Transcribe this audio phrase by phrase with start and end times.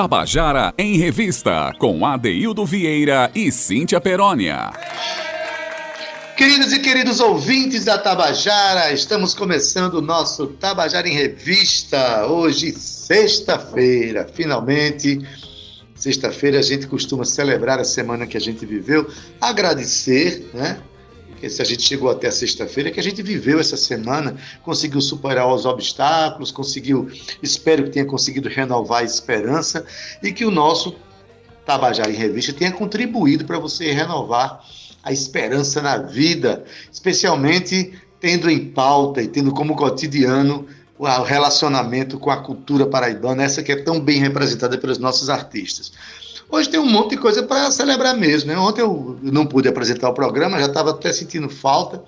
[0.00, 4.72] Tabajara em Revista, com Adeildo Vieira e Cíntia Perónia.
[6.38, 14.26] Queridos e queridos ouvintes da Tabajara, estamos começando o nosso Tabajara em Revista, hoje, sexta-feira.
[14.32, 15.20] Finalmente,
[15.94, 19.06] sexta-feira a gente costuma celebrar a semana que a gente viveu,
[19.38, 20.80] agradecer, né?
[21.40, 25.00] Porque se a gente chegou até sexta-feira, é que a gente viveu essa semana, conseguiu
[25.00, 27.10] superar os obstáculos, conseguiu,
[27.42, 29.86] espero que tenha conseguido renovar a esperança
[30.22, 30.94] e que o nosso
[31.64, 34.62] Tabajara em Revista tenha contribuído para você renovar
[35.02, 40.66] a esperança na vida, especialmente tendo em pauta e tendo como cotidiano
[40.98, 45.90] o relacionamento com a cultura paraibana, essa que é tão bem representada pelos nossos artistas.
[46.50, 48.50] Hoje tem um monte de coisa para celebrar mesmo.
[48.50, 48.58] Né?
[48.58, 52.02] Ontem eu não pude apresentar o programa, já estava até sentindo falta.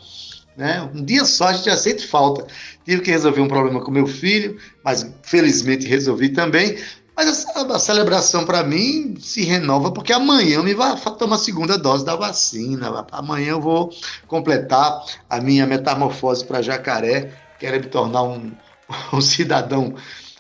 [0.57, 0.89] Né?
[0.95, 2.47] Um dia só a gente já sente falta.
[2.85, 6.77] Tive que resolver um problema com meu filho, mas felizmente resolvi também.
[7.15, 11.79] Mas a, celebração para mim se renova porque amanhã eu me vai tomar a segunda
[11.79, 13.07] dose da vacina.
[13.13, 13.91] Amanhã eu vou
[14.27, 18.51] completar a minha metamorfose para jacaré, que era me tornar um,
[19.13, 19.95] um cidadão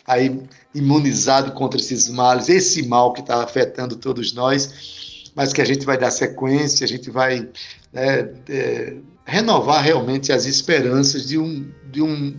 [0.07, 0.43] aí
[0.75, 5.85] imunizado contra esses males, esse mal que está afetando todos nós, mas que a gente
[5.85, 7.49] vai dar sequência, a gente vai
[7.93, 12.35] né, é, renovar realmente as esperanças de um, de um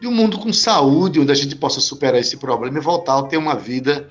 [0.00, 3.22] de um mundo com saúde, onde a gente possa superar esse problema e voltar a
[3.24, 4.06] ter uma vida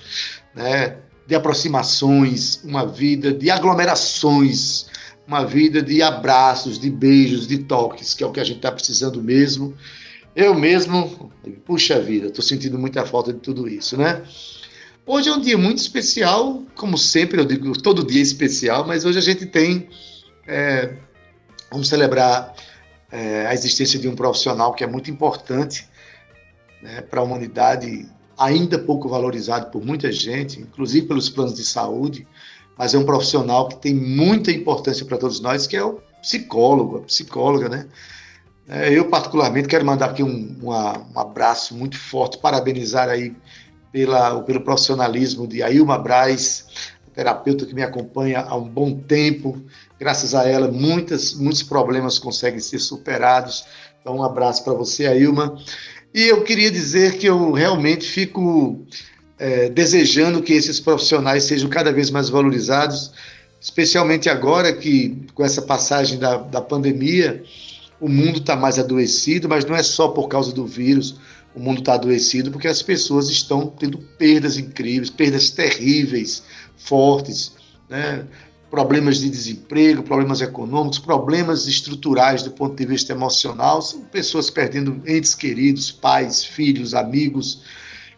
[0.54, 4.86] né, de aproximações, uma vida de aglomerações,
[5.26, 8.72] uma vida de abraços, de beijos, de toques, que é o que a gente está
[8.72, 9.74] precisando mesmo.
[10.38, 11.32] Eu mesmo,
[11.64, 14.22] puxa vida, estou sentindo muita falta de tudo isso, né?
[15.04, 19.04] Hoje é um dia muito especial, como sempre, eu digo, todo dia é especial, mas
[19.04, 19.88] hoje a gente tem.
[20.46, 20.94] É,
[21.72, 22.54] vamos celebrar
[23.10, 25.88] é, a existência de um profissional que é muito importante
[26.80, 28.08] né, para a humanidade,
[28.38, 32.28] ainda pouco valorizado por muita gente, inclusive pelos planos de saúde,
[32.78, 36.98] mas é um profissional que tem muita importância para todos nós, que é o psicólogo,
[36.98, 37.88] a psicóloga, né?
[38.68, 43.34] É, eu, particularmente, quero mandar aqui um, uma, um abraço muito forte, parabenizar aí
[43.90, 46.66] pela, pelo profissionalismo de Ailma Braz,
[47.14, 49.60] terapeuta que me acompanha há um bom tempo.
[49.98, 53.64] Graças a ela, muitas, muitos problemas conseguem ser superados.
[54.00, 55.58] Então, um abraço para você, Ailma.
[56.14, 58.86] E eu queria dizer que eu realmente fico
[59.38, 63.12] é, desejando que esses profissionais sejam cada vez mais valorizados,
[63.60, 67.42] especialmente agora que, com essa passagem da, da pandemia,
[68.00, 71.16] o mundo está mais adoecido, mas não é só por causa do vírus.
[71.54, 76.42] O mundo está adoecido porque as pessoas estão tendo perdas incríveis, perdas terríveis
[76.76, 77.52] fortes,
[77.88, 78.24] né?
[78.70, 85.02] problemas de desemprego, problemas econômicos, problemas estruturais do ponto de vista emocional, são pessoas perdendo
[85.06, 87.62] entes queridos, pais, filhos, amigos,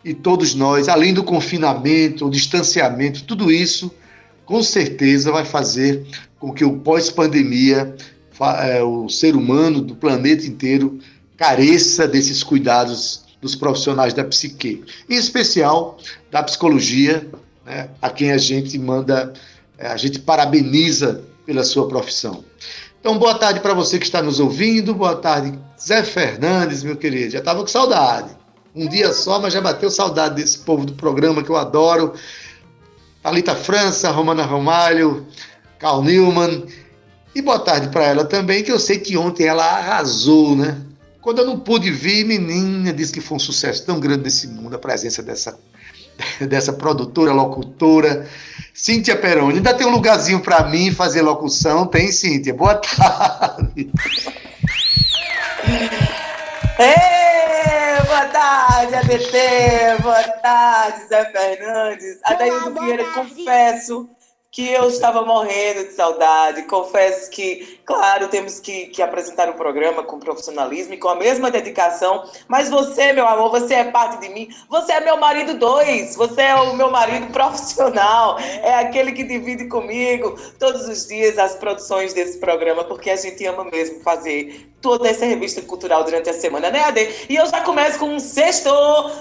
[0.04, 3.94] e todos nós, além do confinamento, o distanciamento, tudo isso,
[4.44, 6.04] com certeza vai fazer
[6.38, 7.94] com que o pós-pandemia,
[8.82, 10.98] o ser humano do planeta inteiro
[11.36, 15.96] careça desses cuidados dos profissionais da psique, em especial
[16.30, 17.26] da psicologia,
[17.64, 19.32] né, a quem a gente manda,
[19.78, 22.44] é, a gente parabeniza pela sua profissão.
[23.00, 27.30] Então, boa tarde para você que está nos ouvindo, boa tarde, Zé Fernandes, meu querido,
[27.32, 28.36] já estava com saudade.
[28.74, 32.12] Um dia só, mas já bateu saudade desse povo do programa que eu adoro.
[33.22, 35.26] Thalita França, Romana Ramalho,
[35.78, 36.66] Carl Newman.
[37.34, 40.76] E boa tarde para ela também, que eu sei que ontem ela arrasou, né?
[41.20, 44.74] Quando eu não pude vir, menina, disse que foi um sucesso tão grande nesse mundo
[44.74, 45.58] a presença dessa
[46.48, 48.28] dessa produtora, locutora,
[48.74, 49.56] Cíntia Peroni.
[49.56, 51.86] Ainda tem um lugarzinho para mim fazer locução?
[51.86, 52.54] Tem, Cíntia?
[52.54, 53.90] Boa tarde.
[56.78, 60.02] Ei, boa tarde, ADT.
[60.02, 62.18] Boa tarde, Zé Fernandes.
[62.24, 64.08] Adaildo Vieira, confesso
[64.52, 66.64] que eu estava morrendo de saudade.
[66.64, 71.14] Confesso que, claro, temos que, que apresentar o um programa com profissionalismo e com a
[71.14, 72.28] mesma dedicação.
[72.48, 74.48] Mas você, meu amor, você é parte de mim.
[74.68, 76.16] Você é meu marido dois.
[76.16, 78.38] Você é o meu marido profissional.
[78.40, 83.46] É aquele que divide comigo todos os dias as produções desse programa, porque a gente
[83.46, 87.26] ama mesmo fazer toda essa revista cultural durante a semana, né, Ade?
[87.28, 88.70] E eu já começo com um sexto.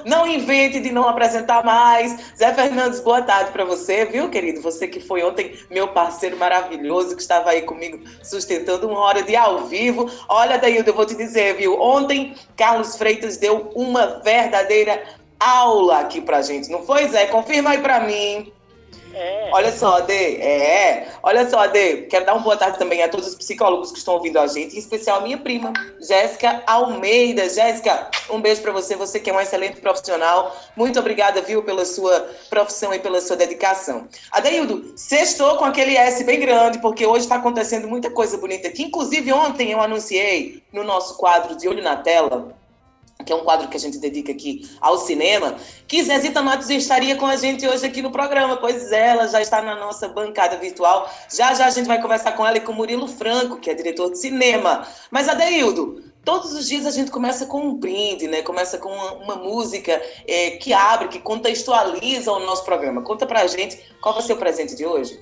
[0.05, 2.33] Não invente de não apresentar mais.
[2.37, 4.61] Zé Fernandes, boa tarde para você, viu, querido?
[4.61, 9.35] Você que foi ontem meu parceiro maravilhoso, que estava aí comigo sustentando uma hora de
[9.35, 10.09] ao vivo.
[10.27, 11.79] Olha, Daildo, eu vou te dizer, viu?
[11.79, 15.03] Ontem, Carlos Freitas deu uma verdadeira
[15.39, 17.27] aula aqui pra gente, não foi, Zé?
[17.27, 18.51] Confirma aí pra mim.
[19.13, 19.49] É.
[19.51, 21.07] Olha só, Ade, é.
[21.23, 24.13] Olha só, Ade, quero dar uma boa tarde também a todos os psicólogos que estão
[24.13, 27.49] ouvindo a gente, em especial a minha prima, Jéssica Almeida.
[27.49, 30.55] Jéssica, um beijo para você, você que é um excelente profissional.
[30.75, 34.07] Muito obrigada, viu, pela sua profissão e pela sua dedicação.
[34.31, 38.83] Adeildo, sextou com aquele S bem grande, porque hoje está acontecendo muita coisa bonita aqui.
[38.83, 42.58] Inclusive, ontem eu anunciei no nosso quadro de Olho na Tela
[43.29, 45.55] que é um quadro que a gente dedica aqui ao cinema,
[45.87, 49.61] que Zezita Matos estaria com a gente hoje aqui no programa, pois ela já está
[49.61, 51.07] na nossa bancada virtual.
[51.31, 54.09] Já já a gente vai conversar com ela e com Murilo Franco, que é diretor
[54.09, 54.83] de cinema.
[55.11, 58.41] Mas, Adeildo, todos os dias a gente começa com um brinde, né?
[58.41, 63.03] Começa com uma, uma música é, que abre, que contextualiza o nosso programa.
[63.03, 65.19] Conta pra gente qual vai ser o presente de hoje.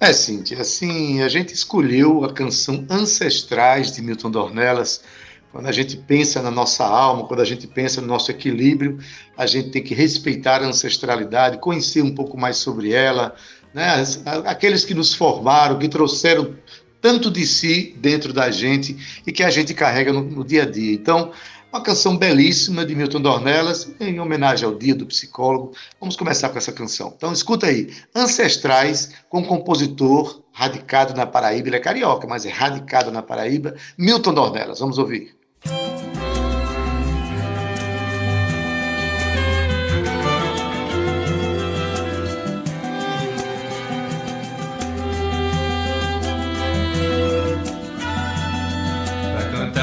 [0.00, 5.02] É, Cintia, assim, a gente escolheu a canção Ancestrais de Milton Dornelas,
[5.52, 8.98] quando a gente pensa na nossa alma, quando a gente pensa no nosso equilíbrio,
[9.36, 13.34] a gente tem que respeitar a ancestralidade, conhecer um pouco mais sobre ela,
[13.74, 14.02] né?
[14.46, 16.54] aqueles que nos formaram, que trouxeram
[17.02, 20.66] tanto de si dentro da gente e que a gente carrega no, no dia a
[20.66, 20.94] dia.
[20.94, 21.32] Então,
[21.70, 25.72] uma canção belíssima de Milton Dornelas, em homenagem ao Dia do Psicólogo.
[26.00, 27.12] Vamos começar com essa canção.
[27.16, 27.92] Então, escuta aí.
[28.14, 31.68] Ancestrais, com compositor radicado na Paraíba.
[31.68, 33.74] Ele é carioca, mas é radicado na Paraíba.
[33.98, 34.80] Milton Dornelas.
[34.80, 35.41] Vamos ouvir.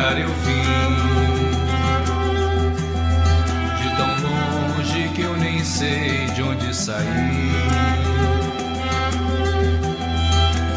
[0.09, 0.63] Cantar eu vim
[3.77, 7.51] de tão longe que eu nem sei de onde saí.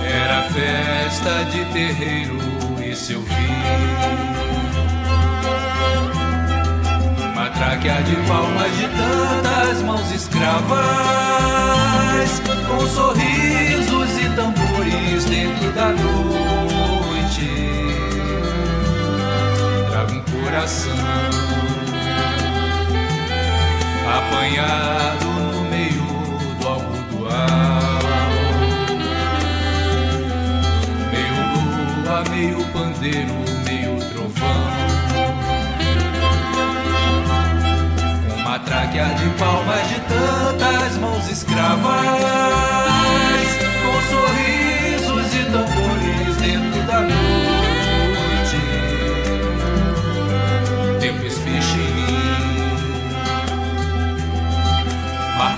[0.05, 2.39] Era festa de terreiro,
[2.85, 3.33] isso eu vi.
[7.55, 10.81] Traquear de palmas de tantas mãos escravas,
[12.67, 16.72] com sorrisos e tambores dentro da noite.
[20.63, 20.95] Coração
[24.07, 26.05] apanhado no meio
[26.61, 28.03] do algodoal.
[31.11, 31.37] Meio
[32.05, 34.63] lua, meio pandeiro, meio trovão.
[38.45, 42.07] matraquear de palmas de tantas mãos escravas,
[43.83, 44.52] com sorrisos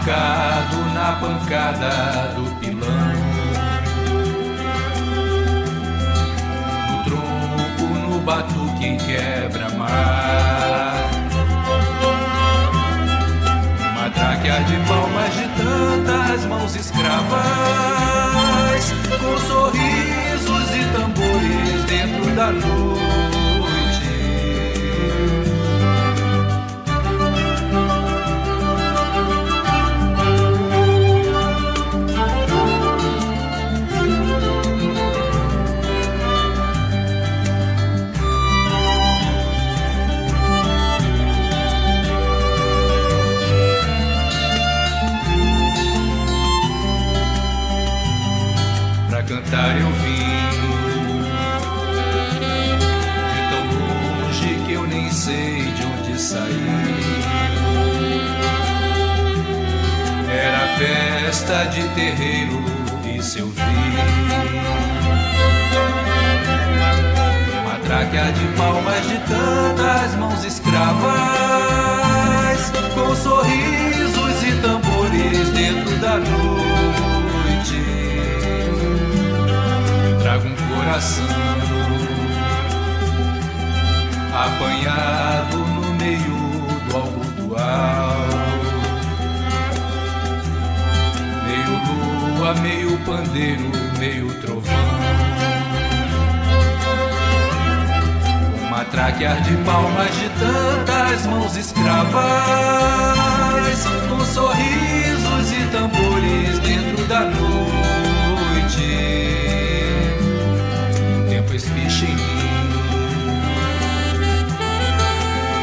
[0.05, 3.15] marcado na pancada do pilão.
[6.91, 10.45] No tronco, no batuque quebra-mar
[14.15, 17.33] traquear de palmas de tantas mãos escravas,
[19.19, 23.24] com sorrisos e tambores dentro da noite.
[61.45, 62.65] Festa de terreiro,
[63.17, 63.61] isso eu vi.
[67.63, 71.13] Uma tráquea de palmas de tantas mãos escravas,
[72.95, 76.65] com sorrisos e tambores dentro da noite
[80.23, 81.27] trago um coração
[84.33, 85.44] apanhado
[92.45, 94.75] Lua, meio pandeiro, meio trovão.
[98.67, 102.13] Uma traquear de palmas de tantas mãos escravas,
[104.11, 107.65] com sorrisos e tambores dentro da noite
[111.55, 112.49] espiche em mim,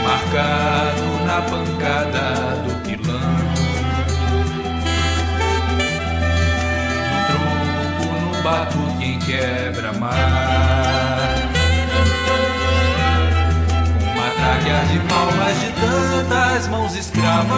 [0.03, 2.80] marcado na pancada do
[8.51, 10.17] tronco, no batuque em quebra-mar.
[14.13, 17.57] Uma traquear de palmas de tantas mãos escravas,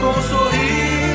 [0.00, 1.13] com sorrisos Pois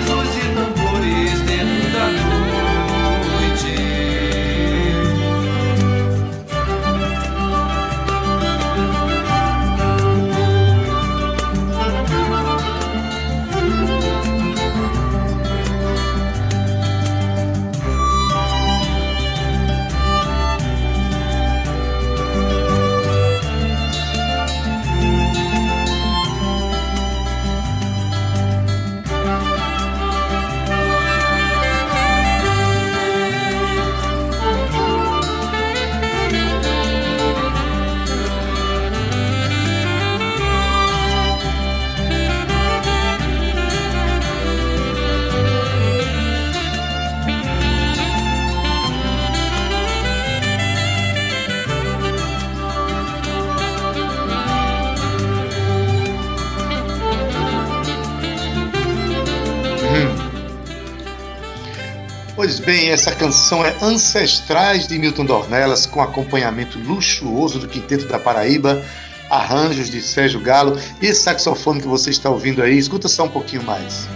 [62.69, 68.85] bem, essa canção é Ancestrais de Milton Dornelas, com acompanhamento luxuoso do Quinteto da Paraíba,
[69.27, 73.27] arranjos de Sérgio Galo e esse saxofone que você está ouvindo aí, escuta só um
[73.27, 74.07] pouquinho mais.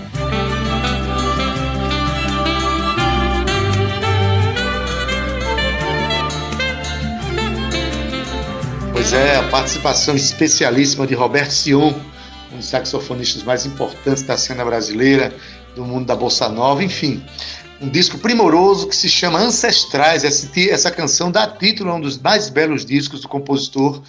[8.91, 11.91] Pois é, a participação especialíssima de Roberto Sion,
[12.53, 15.35] um dos saxofonistas mais importantes da cena brasileira,
[15.75, 17.25] do mundo da bossa nova, enfim
[17.83, 20.23] um disco primoroso que se chama Ancestrais.
[20.23, 24.01] Essa, essa canção dá título a um dos mais belos discos do compositor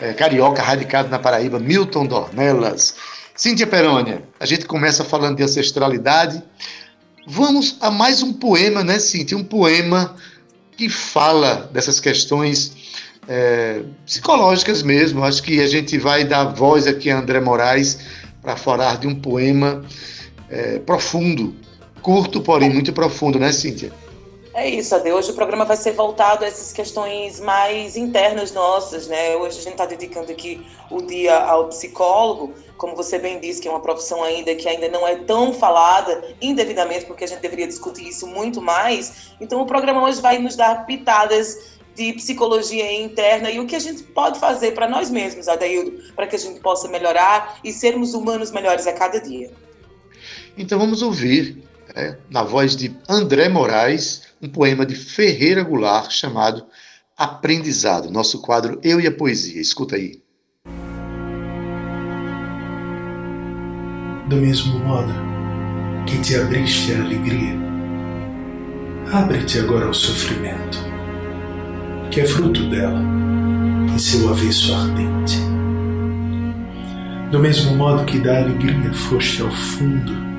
[0.00, 2.96] é, carioca radicado na Paraíba, Milton Dornelas.
[3.36, 6.42] Cíntia Perônia, a gente começa falando de ancestralidade.
[7.26, 9.38] Vamos a mais um poema, né, Cíntia?
[9.38, 10.16] Um poema
[10.76, 12.72] que fala dessas questões
[13.28, 15.22] é, psicológicas mesmo.
[15.22, 18.00] Acho que a gente vai dar voz aqui a André Moraes
[18.42, 19.84] para falar de um poema
[20.50, 21.54] é, profundo
[22.02, 23.92] curto, porém muito profundo, né, Cíntia?
[24.54, 25.10] É isso, Ade.
[25.10, 29.34] Hoje o programa vai ser voltado a essas questões mais internas nossas, né?
[29.36, 33.68] Hoje a gente está dedicando aqui o dia ao psicólogo, como você bem disse, que
[33.68, 37.66] é uma profissão ainda que ainda não é tão falada indevidamente, porque a gente deveria
[37.66, 39.32] discutir isso muito mais.
[39.40, 43.80] Então o programa hoje vai nos dar pitadas de psicologia interna e o que a
[43.80, 48.12] gente pode fazer para nós mesmos, Adaildo, para que a gente possa melhorar e sermos
[48.12, 49.50] humanos melhores a cada dia.
[50.58, 51.62] Então vamos ouvir
[51.94, 56.64] é, na voz de André Moraes, um poema de Ferreira Goulart chamado
[57.16, 59.60] Aprendizado, nosso quadro Eu e a Poesia.
[59.60, 60.22] Escuta aí.
[64.28, 65.12] Do mesmo modo
[66.06, 67.54] que te abriste à alegria,
[69.12, 70.78] abre-te agora ao sofrimento,
[72.10, 73.00] que é fruto dela,
[73.92, 75.36] em seu avesso ardente.
[77.30, 80.31] Do mesmo modo que da alegria foste ao fundo,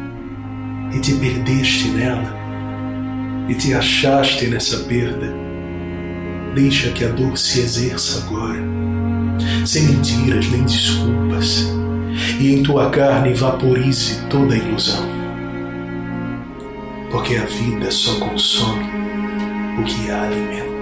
[0.94, 2.44] e te perdeste nela
[3.48, 5.34] e te achaste nessa perda.
[6.56, 8.62] Deixa que a dor se exerça agora,
[9.66, 11.68] sem mentiras nem desculpas,
[12.40, 15.04] e em tua carne vaporize toda a ilusão.
[17.12, 18.86] Porque a vida só consome
[19.80, 20.73] o que a alimenta.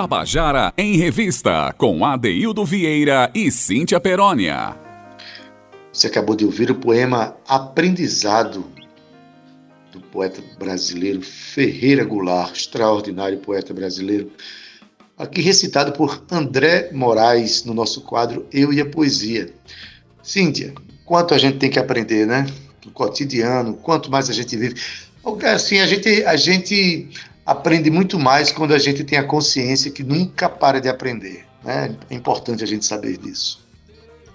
[0.00, 4.76] Tabajara em Revista, com Adeildo Vieira e Cíntia Perónia.
[5.92, 8.64] Você acabou de ouvir o poema Aprendizado,
[9.90, 14.30] do poeta brasileiro Ferreira Goulart, extraordinário poeta brasileiro,
[15.18, 19.52] aqui recitado por André Moraes no nosso quadro Eu e a Poesia.
[20.22, 20.74] Cíntia,
[21.04, 22.46] quanto a gente tem que aprender, né?
[22.86, 24.76] No cotidiano, quanto mais a gente vive.
[25.52, 27.08] Assim, a gente, a gente
[27.48, 31.46] aprende muito mais quando a gente tem a consciência que nunca para de aprender.
[31.64, 31.96] Né?
[32.10, 33.66] É importante a gente saber disso.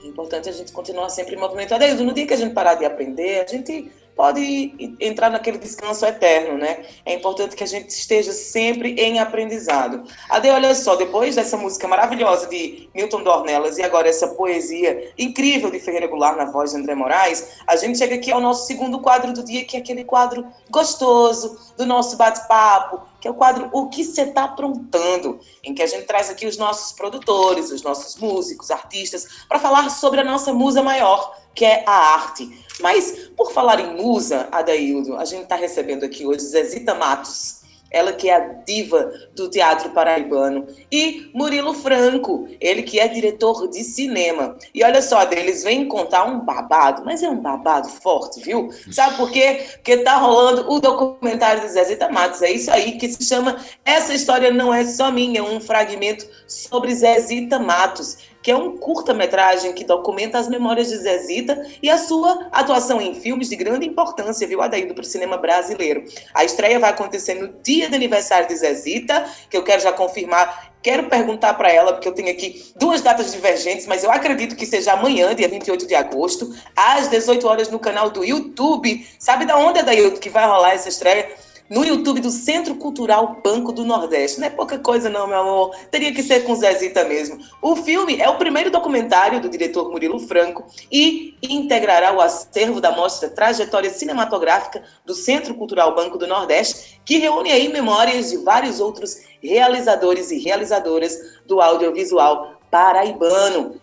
[0.03, 1.77] É importante a gente continuar sempre em movimento.
[1.77, 6.05] Desde no dia que a gente parar de aprender, a gente pode entrar naquele descanso
[6.05, 6.85] eterno, né?
[7.05, 10.03] É importante que a gente esteja sempre em aprendizado.
[10.29, 15.71] Ade, olha só, depois dessa música maravilhosa de Milton Dornelas e agora essa poesia incrível
[15.71, 18.99] de Ferreira Goulart na voz de André Moraes, a gente chega aqui ao nosso segundo
[18.99, 23.69] quadro do dia, que é aquele quadro gostoso do nosso bate-papo, que é o quadro
[23.71, 27.81] O que você está aprontando, em que a gente traz aqui os nossos produtores, os
[27.81, 32.63] nossos músicos, artistas, para falar sobre a nossa musa maior, que é a arte.
[32.79, 37.61] Mas, por falar em musa, Adaildo, a gente está recebendo aqui hoje Zezita Matos,
[37.93, 43.69] ela que é a diva do teatro paraibano, e Murilo Franco, ele que é diretor
[43.69, 44.57] de cinema.
[44.73, 48.71] E olha só, eles vêm contar um babado, mas é um babado forte, viu?
[48.91, 49.63] Sabe por quê?
[49.73, 54.15] Porque tá rolando o documentário de Zezita Matos, é isso aí que se chama Essa
[54.15, 59.73] História Não É Só Minha, é um fragmento sobre Zezita Matos que é um curta-metragem
[59.73, 64.45] que documenta as memórias de Zezita e a sua atuação em filmes de grande importância,
[64.45, 66.03] viu, Adaildo, para o cinema brasileiro.
[66.33, 70.73] A estreia vai acontecer no dia do aniversário de Zezita, que eu quero já confirmar
[70.83, 74.65] Quero perguntar para ela, porque eu tenho aqui duas datas divergentes, mas eu acredito que
[74.65, 79.07] seja amanhã, dia 28 de agosto, às 18 horas, no canal do YouTube.
[79.17, 81.31] Sabe da onde, Adaildo, que vai rolar essa estreia?
[81.73, 84.39] No YouTube do Centro Cultural Banco do Nordeste.
[84.39, 85.75] Não é pouca coisa, não, meu amor.
[85.89, 87.39] Teria que ser com Zezita mesmo.
[87.63, 92.91] O filme é o primeiro documentário do diretor Murilo Franco e integrará o acervo da
[92.91, 98.79] mostra Trajetória Cinematográfica do Centro Cultural Banco do Nordeste, que reúne aí memórias de vários
[98.79, 103.81] outros realizadores e realizadoras do audiovisual paraibano.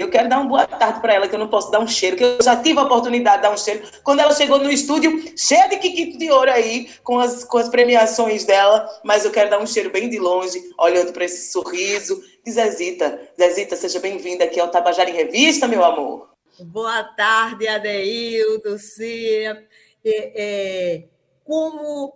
[0.00, 2.16] Eu quero dar uma boa tarde para ela, que eu não posso dar um cheiro,
[2.16, 3.86] que eu já tive a oportunidade de dar um cheiro.
[4.02, 7.68] Quando ela chegou no estúdio, cheia de quiquito de ouro aí, com as, com as
[7.68, 12.18] premiações dela, mas eu quero dar um cheiro bem de longe, olhando para esse sorriso
[12.42, 13.20] de Zezita.
[13.38, 16.30] Zezita, seja bem-vinda aqui ao Tabajara em Revista, meu amor.
[16.58, 19.68] Boa tarde, Adeildo, Cia.
[20.02, 21.04] É, é,
[21.44, 22.14] como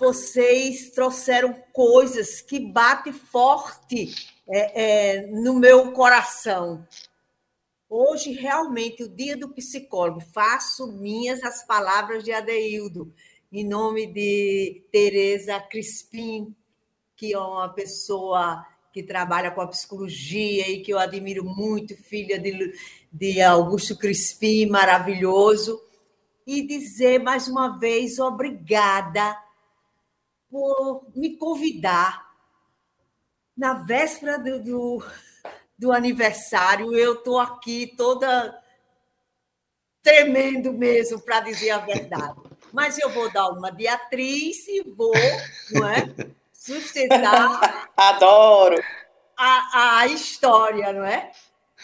[0.00, 4.12] vocês trouxeram coisas que batem forte
[4.48, 6.84] é, é, no meu coração.
[7.94, 13.12] Hoje, realmente, o dia do psicólogo, faço minhas as palavras de Adeildo,
[13.52, 16.56] em nome de Tereza Crispim,
[17.14, 22.38] que é uma pessoa que trabalha com a psicologia e que eu admiro muito, filha
[22.38, 22.72] de,
[23.12, 25.78] de Augusto Crispim, maravilhoso,
[26.46, 29.36] e dizer mais uma vez obrigada
[30.50, 32.26] por me convidar
[33.54, 35.04] na véspera do, do
[35.82, 38.56] do aniversário, eu estou aqui toda
[40.00, 42.40] tremendo mesmo, para dizer a verdade.
[42.72, 45.12] Mas eu vou dar uma de atriz e vou,
[45.72, 46.08] não é?
[46.52, 47.90] Sustentar.
[47.96, 48.80] Adoro!
[49.36, 51.32] A, a história, não é?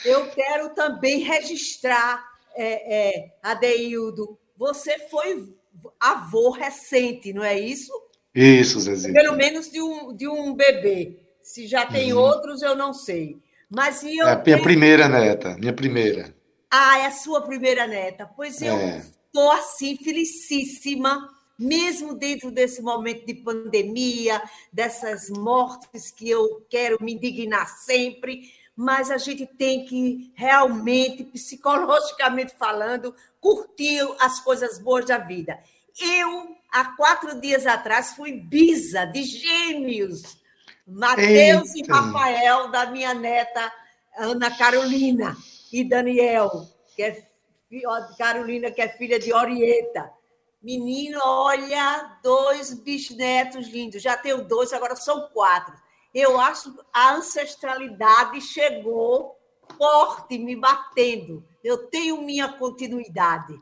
[0.04, 2.24] Eu quero também registrar,
[2.54, 5.52] é, é, Adeildo, você foi
[5.98, 7.92] avô recente, não é isso?
[8.32, 9.12] Isso, Zezinho.
[9.12, 11.18] Pelo menos de um, de um bebê.
[11.42, 12.20] Se já tem uhum.
[12.20, 13.42] outros, eu não sei.
[13.70, 16.34] Mas eu é a minha primeira neta, minha primeira.
[16.70, 18.26] Ah, é a sua primeira neta.
[18.34, 19.58] Pois eu estou é.
[19.58, 24.42] assim, felicíssima, mesmo dentro desse momento de pandemia,
[24.72, 32.54] dessas mortes que eu quero me indignar sempre, mas a gente tem que realmente, psicologicamente
[32.58, 35.58] falando, curtir as coisas boas da vida.
[36.00, 40.37] Eu, há quatro dias atrás, fui bisa de gêmeos
[40.88, 43.70] Mateus e Rafael, da minha neta
[44.16, 45.36] Ana Carolina,
[45.70, 47.28] e Daniel, que é
[48.16, 50.10] Carolina, que é filha de Orieta.
[50.62, 54.02] Menino, olha, dois bisnetos lindos.
[54.02, 55.74] Já tenho dois, agora são quatro.
[56.14, 59.36] Eu acho a ancestralidade chegou
[59.76, 61.44] forte, me batendo.
[61.62, 63.54] Eu tenho minha continuidade.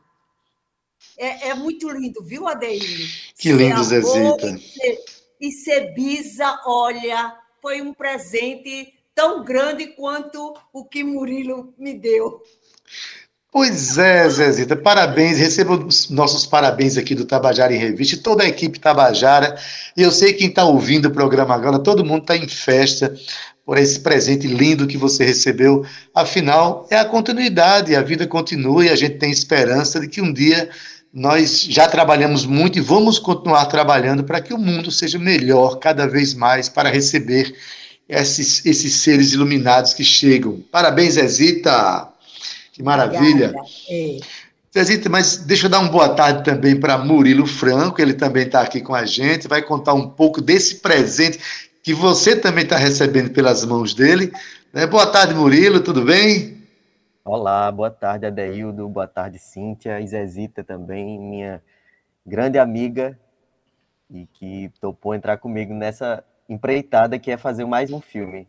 [1.17, 2.85] É, é muito lindo, viu, Adeildo?
[3.37, 4.47] Que lindo, Zezita
[5.39, 12.41] e ser bisa, olha, foi um presente tão grande quanto o que Murilo me deu.
[13.51, 18.47] Pois é, Zezita, parabéns, receba os nossos parabéns aqui do Tabajara em Revista toda a
[18.47, 19.57] equipe Tabajara.
[19.95, 23.15] E eu sei quem está ouvindo o programa agora, todo mundo está em festa
[23.65, 25.85] por esse presente lindo que você recebeu.
[26.13, 30.31] Afinal, é a continuidade, a vida continua e a gente tem esperança de que um
[30.31, 30.69] dia
[31.17, 36.07] nós já trabalhamos muito e vamos continuar trabalhando para que o mundo seja melhor cada
[36.07, 37.55] vez mais para receber
[38.07, 40.63] esses, esses seres iluminados que chegam.
[40.71, 42.07] Parabéns, Zezita!
[42.71, 43.51] Que maravilha!
[43.89, 44.19] É.
[44.71, 48.61] Zezita, mas deixa eu dar uma boa tarde também para Murilo Franco, ele também está
[48.61, 51.39] aqui com a gente, vai contar um pouco desse presente
[51.81, 54.31] que você também está recebendo pelas mãos dele.
[54.71, 54.85] Né?
[54.85, 56.56] Boa tarde, Murilo, tudo bem?
[57.27, 61.61] Olá, boa tarde, Adeildo, boa tarde, Cíntia, e Zezita também, minha
[62.25, 63.19] grande amiga,
[64.09, 68.47] e que topou entrar comigo nessa empreitada que é fazer mais um filme.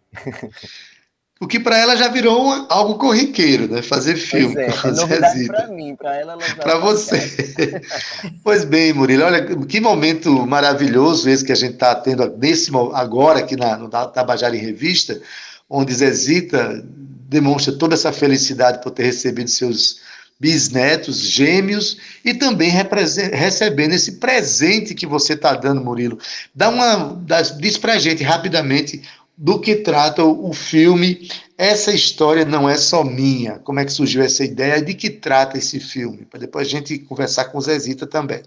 [1.40, 3.82] O que para ela já virou uma, algo corriqueiro, né?
[3.82, 4.54] Fazer filme.
[4.54, 7.82] Pois é, é para mim, para ela ela Para você.
[8.44, 13.40] pois bem, Murilo, olha que momento maravilhoso esse que a gente está tendo nesse agora
[13.40, 15.20] aqui na, no Tabajara em Revista,
[15.68, 16.84] onde Zezita
[17.28, 20.00] demonstra toda essa felicidade por ter recebido seus
[20.40, 26.18] bisnetos, gêmeos, e também recebendo esse presente que você está dando, Murilo.
[26.54, 27.20] Dá uma,
[27.58, 29.02] diz para a gente rapidamente
[29.36, 31.28] do que trata o filme.
[31.56, 33.58] Essa história não é só minha.
[33.58, 34.80] Como é que surgiu essa ideia?
[34.80, 36.24] De que trata esse filme?
[36.24, 38.42] Para depois a gente conversar com o Zezita também.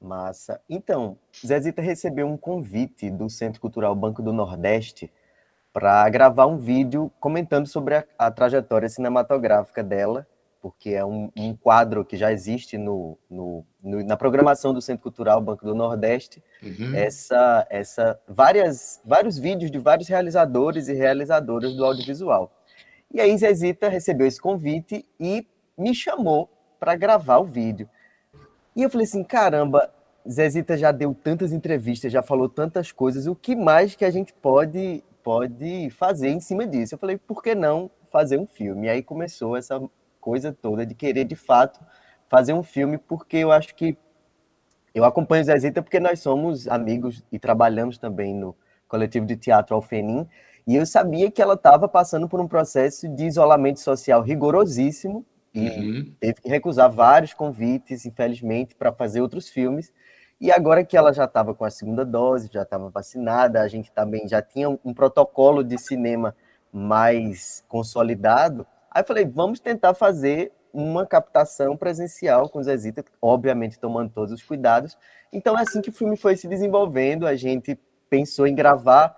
[0.00, 0.60] Massa.
[0.68, 5.10] Então, Zezita recebeu um convite do Centro Cultural Banco do Nordeste
[5.72, 10.26] para gravar um vídeo comentando sobre a, a, trajetória cinematográfica dela,
[10.60, 15.02] porque é um, um quadro que já existe no, no, no, na programação do Centro
[15.02, 16.42] Cultural Banco do Nordeste.
[16.62, 16.94] Uhum.
[16.94, 22.52] Essa, essa várias, vários vídeos de vários realizadores e realizadoras do audiovisual.
[23.12, 27.88] E aí Zezita recebeu esse convite e me chamou para gravar o vídeo.
[28.74, 29.92] E eu falei assim, caramba,
[30.28, 34.32] Zezita já deu tantas entrevistas, já falou tantas coisas, o que mais que a gente
[34.32, 36.94] pode pode fazer em cima disso.
[36.94, 38.86] Eu falei, por que não fazer um filme?
[38.86, 39.80] E aí começou essa
[40.20, 41.80] coisa toda de querer, de fato,
[42.28, 43.96] fazer um filme, porque eu acho que
[44.94, 48.54] eu acompanho o Zezita porque nós somos amigos e trabalhamos também no
[48.86, 50.28] coletivo de teatro Alfenim,
[50.66, 55.68] E eu sabia que ela estava passando por um processo de isolamento social rigorosíssimo e
[55.68, 56.14] uhum.
[56.20, 59.92] teve que recusar vários convites, infelizmente, para fazer outros filmes.
[60.42, 63.92] E agora que ela já estava com a segunda dose, já estava vacinada, a gente
[63.92, 66.34] também já tinha um protocolo de cinema
[66.72, 68.66] mais consolidado.
[68.90, 74.98] Aí falei, vamos tentar fazer uma captação presencial com Zezita, obviamente tomando todos os cuidados.
[75.32, 77.24] Então é assim que o filme foi se desenvolvendo.
[77.24, 77.78] A gente
[78.10, 79.14] pensou em gravar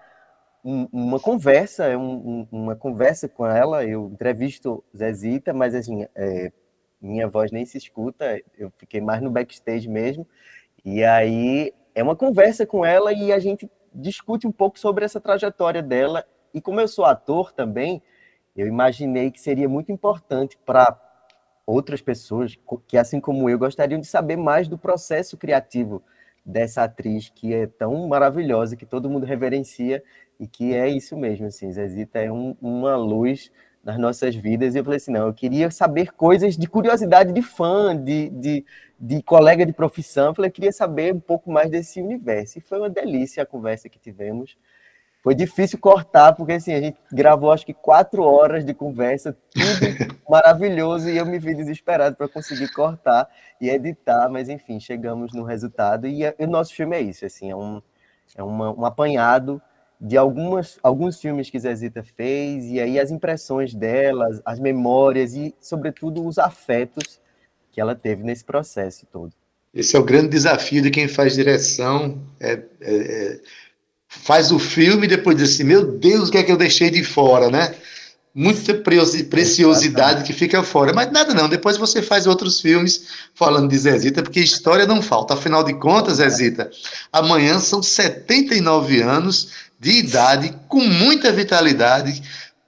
[0.63, 3.83] um, uma conversa, é um, uma conversa com ela.
[3.83, 6.53] Eu entrevisto Zezita, mas assim, é,
[7.01, 8.39] minha voz nem se escuta.
[8.59, 10.27] Eu fiquei mais no backstage mesmo.
[10.85, 15.20] E aí é uma conversa com ela e a gente discute um pouco sobre essa
[15.20, 16.25] trajetória dela.
[16.53, 18.03] E como eu sou ator também,
[18.57, 21.01] eu imaginei que seria muito importante para
[21.66, 26.03] outras pessoas que, assim como eu, gostariam de saber mais do processo criativo
[26.44, 30.03] dessa atriz que é tão maravilhosa, que todo mundo reverencia
[30.38, 33.51] e que é isso mesmo, assim, Zezita é um, uma luz
[33.83, 34.75] nas nossas vidas.
[34.75, 38.64] E eu falei assim, não, eu queria saber coisas de curiosidade de fã, de, de,
[39.05, 40.35] de colega de profissão.
[40.35, 42.59] Falei, queria saber um pouco mais desse universo.
[42.59, 44.57] E foi uma delícia a conversa que tivemos.
[45.23, 50.17] Foi difícil cortar, porque assim, a gente gravou acho que quatro horas de conversa, tudo
[50.29, 53.29] maravilhoso, e eu me vi desesperado para conseguir cortar
[53.61, 56.07] e editar, mas enfim, chegamos no resultado.
[56.07, 57.83] E, e o nosso filme é isso, assim, é um,
[58.37, 59.61] é uma, um apanhado
[60.01, 65.55] de algumas, alguns filmes que Zezita fez, e aí as impressões delas, as memórias e,
[65.59, 67.19] sobretudo, os afetos
[67.75, 69.33] que ela teve nesse processo todo.
[69.75, 73.41] Esse é o grande desafio de quem faz direção, é, é, é
[74.07, 76.89] faz o filme e depois diz assim, meu Deus, o que é que eu deixei
[76.89, 77.75] de fora, né?
[78.33, 80.93] Muita preciosidade que fica fora.
[80.93, 85.35] Mas nada não, depois você faz outros filmes falando de Zezita, porque história não falta.
[85.35, 86.71] Afinal de contas, Zezita,
[87.13, 89.49] amanhã são 79 anos
[89.81, 92.23] de idade, com muita vitalidade,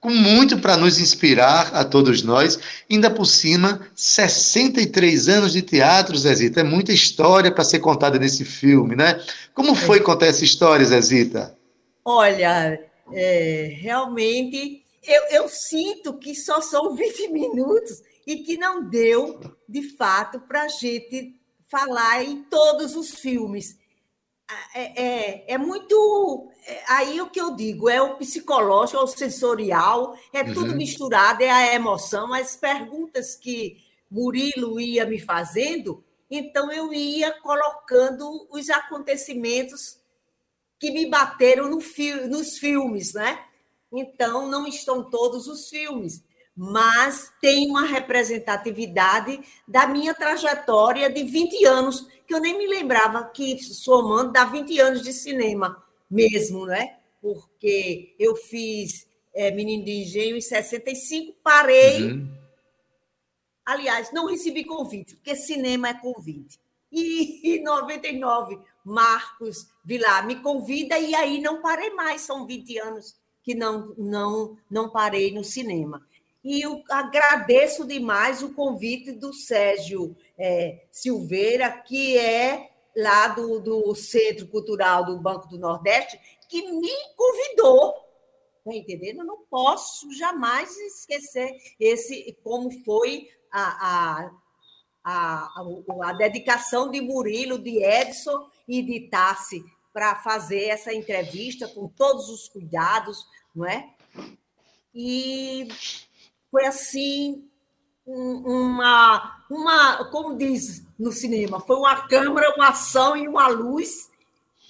[0.07, 2.57] com muito para nos inspirar a todos nós.
[2.89, 6.61] Ainda por cima, 63 anos de teatro, Zezita.
[6.61, 9.21] É muita história para ser contada nesse filme, né?
[9.53, 11.57] Como foi contar essa história, Zezita?
[12.05, 12.79] Olha,
[13.11, 19.93] é, realmente eu, eu sinto que só são 20 minutos e que não deu, de
[19.97, 21.35] fato, para a gente
[21.69, 23.77] falar em todos os filmes.
[24.73, 26.49] É, é, é, muito.
[26.65, 30.53] É, aí o que eu digo é o psicológico, é o sensorial, é uhum.
[30.53, 37.33] tudo misturado, é a emoção, as perguntas que Murilo ia me fazendo, então eu ia
[37.41, 39.99] colocando os acontecimentos
[40.79, 43.43] que me bateram no fi nos filmes, né?
[43.91, 46.23] Então não estão todos os filmes,
[46.55, 53.23] mas tem uma representatividade da minha trajetória de 20 anos que eu nem me lembrava
[53.23, 56.97] que, somando, dá 20 anos de cinema mesmo, né?
[57.21, 62.03] Porque eu fiz é, Menino de Engenho em 65, parei.
[62.03, 62.27] Uhum.
[63.65, 66.59] Aliás, não recebi convite, porque cinema é convite.
[66.91, 73.15] E em 99, Marcos Vilar me convida e aí não parei mais, são 20 anos
[73.43, 76.05] que não, não, não parei no cinema.
[76.43, 83.95] E eu agradeço demais o convite do Sérgio é, Silveira, que é lá do, do
[83.95, 86.19] Centro Cultural do Banco do Nordeste,
[86.49, 87.93] que me convidou.
[88.59, 89.19] Está entendendo?
[89.19, 94.31] Eu não posso jamais esquecer esse como foi a, a,
[95.03, 101.87] a, a dedicação de Murilo, de Edson e de Tassi para fazer essa entrevista com
[101.87, 103.89] todos os cuidados, não é?
[104.93, 105.67] E
[106.51, 107.46] foi assim
[108.07, 114.09] uma, uma, como diz no cinema, foi uma câmera, uma ação e uma luz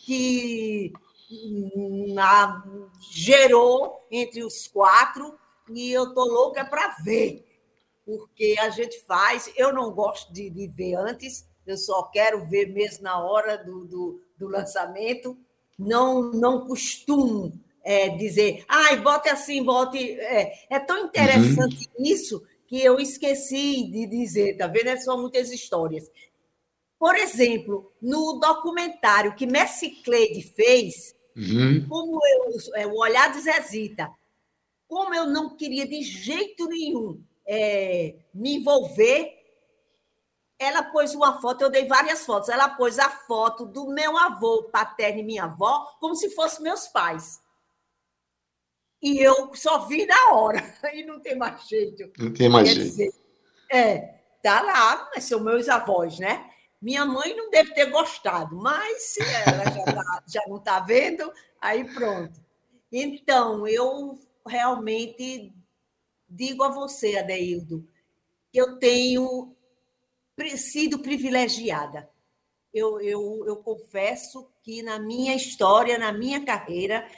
[0.06, 0.92] que
[2.14, 2.64] na,
[3.12, 5.38] gerou entre os quatro
[5.70, 7.46] e eu tô louca para ver,
[8.06, 9.52] porque a gente faz.
[9.56, 13.86] Eu não gosto de, de, ver antes, eu só quero ver mesmo na hora do,
[13.86, 15.38] do, do lançamento.
[15.78, 20.20] Não, não costumo é, dizer, ai, bote assim, bote.
[20.20, 22.06] É, é tão interessante uhum.
[22.06, 24.96] isso que eu esqueci de dizer, tá vendo?
[25.00, 26.12] São muitas histórias.
[27.00, 31.86] Por exemplo, no documentário que Messi Cleide fez, uhum.
[31.88, 34.12] como eu, é, o olhar de Zezita,
[34.88, 39.38] como eu não queria de jeito nenhum é, me envolver,
[40.60, 44.64] ela pôs uma foto, eu dei várias fotos, ela pôs a foto do meu avô
[44.64, 47.40] paterno e minha avó como se fossem meus pais.
[49.02, 50.58] E eu só vi na hora,
[50.94, 52.12] e não tem mais jeito.
[52.18, 52.90] Não tem mais Quer jeito.
[52.90, 53.14] Dizer,
[53.72, 56.50] é, tá lá, mas são meus avós, né?
[56.82, 61.32] Minha mãe não deve ter gostado, mas se ela já, tá, já não está vendo,
[61.60, 62.40] aí pronto.
[62.92, 65.54] Então, eu realmente
[66.30, 67.88] digo a você, Adeildo,
[68.52, 69.56] que eu tenho
[70.56, 72.10] sido privilegiada.
[72.74, 77.10] Eu, eu, eu confesso que na minha história, na minha carreira,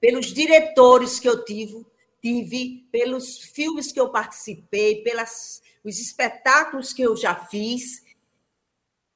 [0.00, 1.84] pelos diretores que eu tive,
[2.20, 8.02] tive pelos filmes que eu participei, pelos os espetáculos que eu já fiz,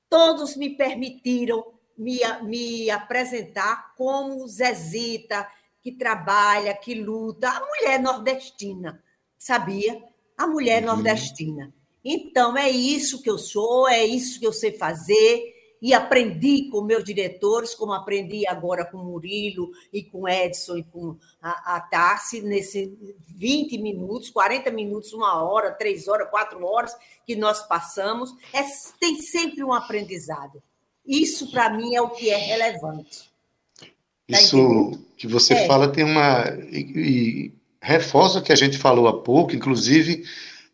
[0.09, 5.47] todos me permitiram me, me apresentar como Zezita,
[5.83, 9.03] que trabalha, que luta, a mulher nordestina,
[9.37, 10.03] sabia?
[10.37, 10.95] A mulher uhum.
[10.95, 11.75] nordestina.
[12.05, 15.52] Então, é isso que eu sou, é isso que eu sei fazer,
[15.83, 21.17] e aprendi com meus diretores, como aprendi agora com Murilo e com Edson e com
[21.43, 22.89] a, a Tassi, nesses
[23.37, 26.95] 20 minutos, 40 minutos, uma hora, três horas, quatro horas
[27.27, 28.33] que nós passamos.
[28.53, 28.63] É,
[29.01, 30.63] tem sempre um aprendizado.
[31.05, 33.33] Isso, para mim, é o que é relevante.
[33.81, 33.89] Tá
[34.29, 35.05] Isso entendendo?
[35.17, 35.67] que você é.
[35.67, 36.45] fala tem uma.
[36.71, 40.23] E, e reforça o que a gente falou há pouco, inclusive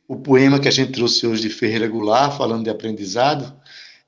[0.07, 3.58] o poema que a gente trouxe hoje de Ferreira Goulart, falando de aprendizado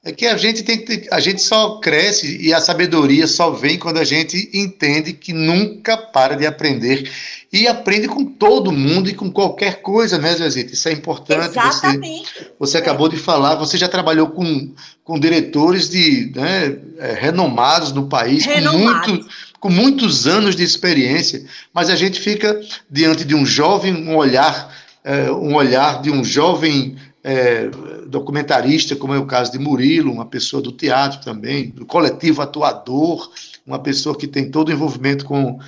[0.03, 3.79] é que a gente tem que, a gente só cresce e a sabedoria só vem
[3.79, 7.11] quando a gente entende que nunca para de aprender
[7.53, 10.73] e aprende com todo mundo e com qualquer coisa, né, Zezita?
[10.73, 11.51] Isso é importante.
[11.51, 12.33] Exatamente.
[12.33, 12.81] Você, você é.
[12.81, 14.73] acabou de falar, você já trabalhou com,
[15.05, 19.05] com diretores de né, é, renomados no país, renomados.
[19.05, 19.29] com, muito,
[19.61, 22.59] com muitos anos de experiência, mas a gente fica
[22.91, 27.69] diante de um jovem, um olhar, é, um olhar de um jovem é,
[28.07, 33.31] documentarista, como é o caso de Murilo, uma pessoa do teatro também, do coletivo atuador,
[33.67, 35.59] uma pessoa que tem todo o envolvimento com,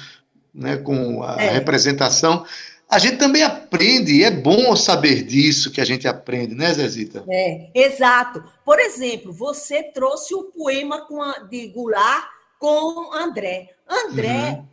[0.55, 1.51] né, com a é.
[1.51, 2.45] representação.
[2.89, 7.25] A gente também aprende, e é bom saber disso que a gente aprende, né, Zezita?
[7.29, 8.45] É, exato.
[8.65, 12.27] Por exemplo, você trouxe o poema com a, de Goulart
[12.59, 13.71] com André.
[13.89, 14.67] André, uhum.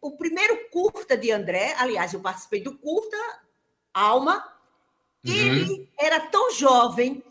[0.00, 3.16] o primeiro curta de André, aliás, eu participei do curta
[3.92, 4.42] Alma,
[5.26, 5.34] Uhum.
[5.34, 7.22] Ele era tão jovem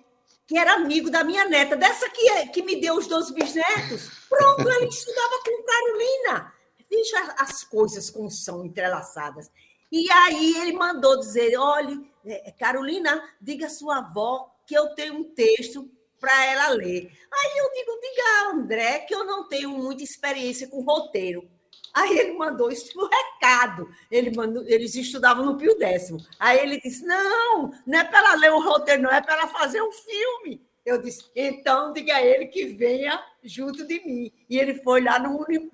[0.47, 4.09] que era amigo da minha neta, dessa que, que me deu os dois bisnetos.
[4.29, 6.53] Pronto, ele estudava com Carolina.
[6.89, 9.51] Veja as coisas como são entrelaçadas.
[9.91, 15.15] E aí ele mandou dizer: olha, é, Carolina, diga à sua avó que eu tenho
[15.15, 17.11] um texto para ela ler.
[17.31, 21.49] Aí eu digo: diga a André que eu não tenho muita experiência com roteiro.
[21.93, 23.89] Aí ele mandou isso recado.
[24.11, 26.19] Ele mandou, eles estudavam no Pio Décimo.
[26.39, 29.91] Aí ele disse: Não, não é para ler o roteiro, não, é para fazer um
[29.91, 30.61] filme.
[30.85, 34.31] Eu disse: Então diga a ele que venha junto de mim.
[34.49, 35.71] E ele foi lá no Unip,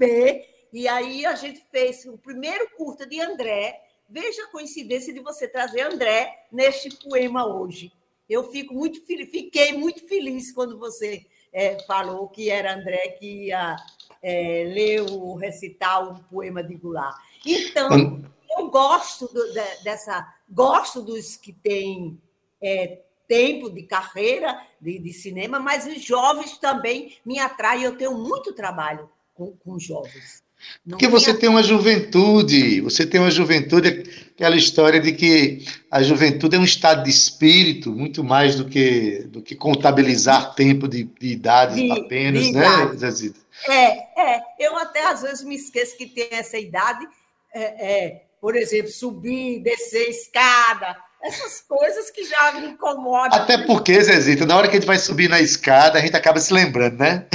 [0.74, 3.80] e aí a gente fez o primeiro curta de André.
[4.10, 7.92] Veja a coincidência de você trazer André neste poema hoje.
[8.30, 13.76] Eu fico muito fiquei muito feliz quando você é, falou que era André que ia
[14.24, 17.18] é, ler o recitar um poema de Goulart.
[17.46, 18.24] Então,
[18.58, 22.18] eu gosto do, de, dessa, gosto dos que têm
[22.62, 27.84] é, tempo de carreira de, de, cinema, mas os jovens também me atraem.
[27.84, 30.42] Eu tenho muito trabalho com, com jovens.
[30.86, 36.02] Não Porque você tem uma juventude, você tem uma juventude, aquela história de que a
[36.02, 41.04] juventude é um estado de espírito, muito mais do que, do que contabilizar tempo de,
[41.04, 43.34] de idades de, apenas, de né, idade.
[43.68, 44.42] É, é.
[44.60, 47.08] Eu até às vezes me esqueço que tem essa idade.
[47.54, 53.40] É, é, por exemplo, subir, descer escada, essas coisas que já me incomodam.
[53.40, 56.40] Até porque, Zezita, na hora que a gente vai subir na escada, a gente acaba
[56.42, 57.26] se lembrando, né?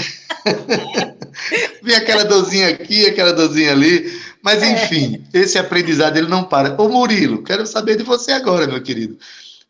[1.82, 4.20] Vem aquela dorzinha aqui, aquela dorzinha ali.
[4.42, 4.72] Mas, é.
[4.72, 5.38] enfim, é.
[5.38, 6.80] esse aprendizado ele não para.
[6.80, 9.18] Ô, Murilo, quero saber de você agora, meu querido.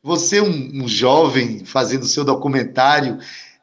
[0.03, 3.19] Você, um, um jovem, fazendo seu documentário,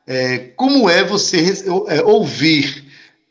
[0.07, 1.53] é, como é você
[1.87, 2.85] é, ouvir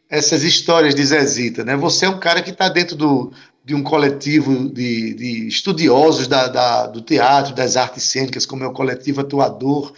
[0.08, 1.64] essas histórias de Zezita?
[1.64, 1.76] Né?
[1.76, 3.32] Você é um cara que está dentro do,
[3.64, 8.66] de um coletivo de, de estudiosos da, da, do teatro, das artes cênicas, como é
[8.66, 9.92] o coletivo atuador.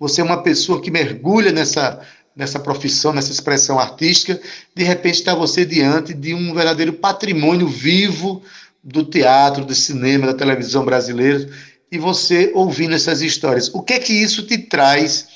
[0.00, 2.00] Você é uma pessoa que mergulha nessa,
[2.34, 4.40] nessa profissão, nessa expressão artística.
[4.74, 8.42] De repente está você diante de um verdadeiro patrimônio vivo
[8.82, 11.48] do teatro, do cinema, da televisão brasileira,
[11.90, 13.70] e você ouvindo essas histórias.
[13.72, 15.28] O que é que isso te traz?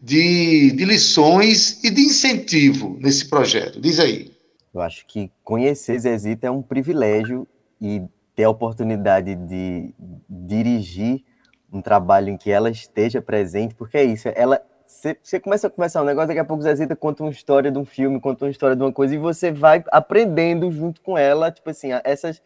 [0.00, 3.80] De, de lições e de incentivo nesse projeto?
[3.80, 4.32] Diz aí.
[4.72, 7.46] Eu acho que conhecer Zezita é um privilégio
[7.80, 8.02] e
[8.34, 9.94] ter a oportunidade de
[10.28, 11.24] dirigir
[11.72, 16.02] um trabalho em que ela esteja presente, porque é isso, ela você começa a conversar
[16.02, 18.76] um negócio, daqui a pouco Zezita conta uma história de um filme, conta uma história
[18.76, 22.40] de uma coisa, e você vai aprendendo junto com ela, tipo assim, essas,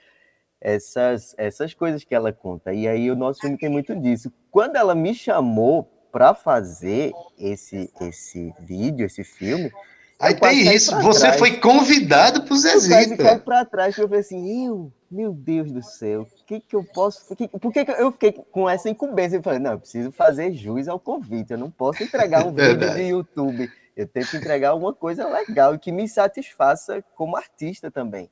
[0.60, 2.72] essas, essas coisas que ela conta.
[2.72, 4.32] E aí o nosso filme tem muito disso.
[4.50, 9.72] Quando ela me chamou para fazer esse esse vídeo, esse filme,
[10.20, 11.38] Aí tem isso, você trás.
[11.38, 13.14] foi convidado pro Zezita.
[13.14, 16.76] Eu quase para trás, eu falei assim, eu, meu Deus do céu, o que que
[16.76, 17.34] eu posso...
[17.34, 19.38] Que, por que, que eu fiquei com essa incumbência?
[19.38, 22.92] Eu falei, não, eu preciso fazer jus ao convite, eu não posso entregar um vídeo
[22.94, 27.90] de YouTube, eu tenho que entregar alguma coisa legal e que me satisfaça como artista
[27.90, 28.30] também.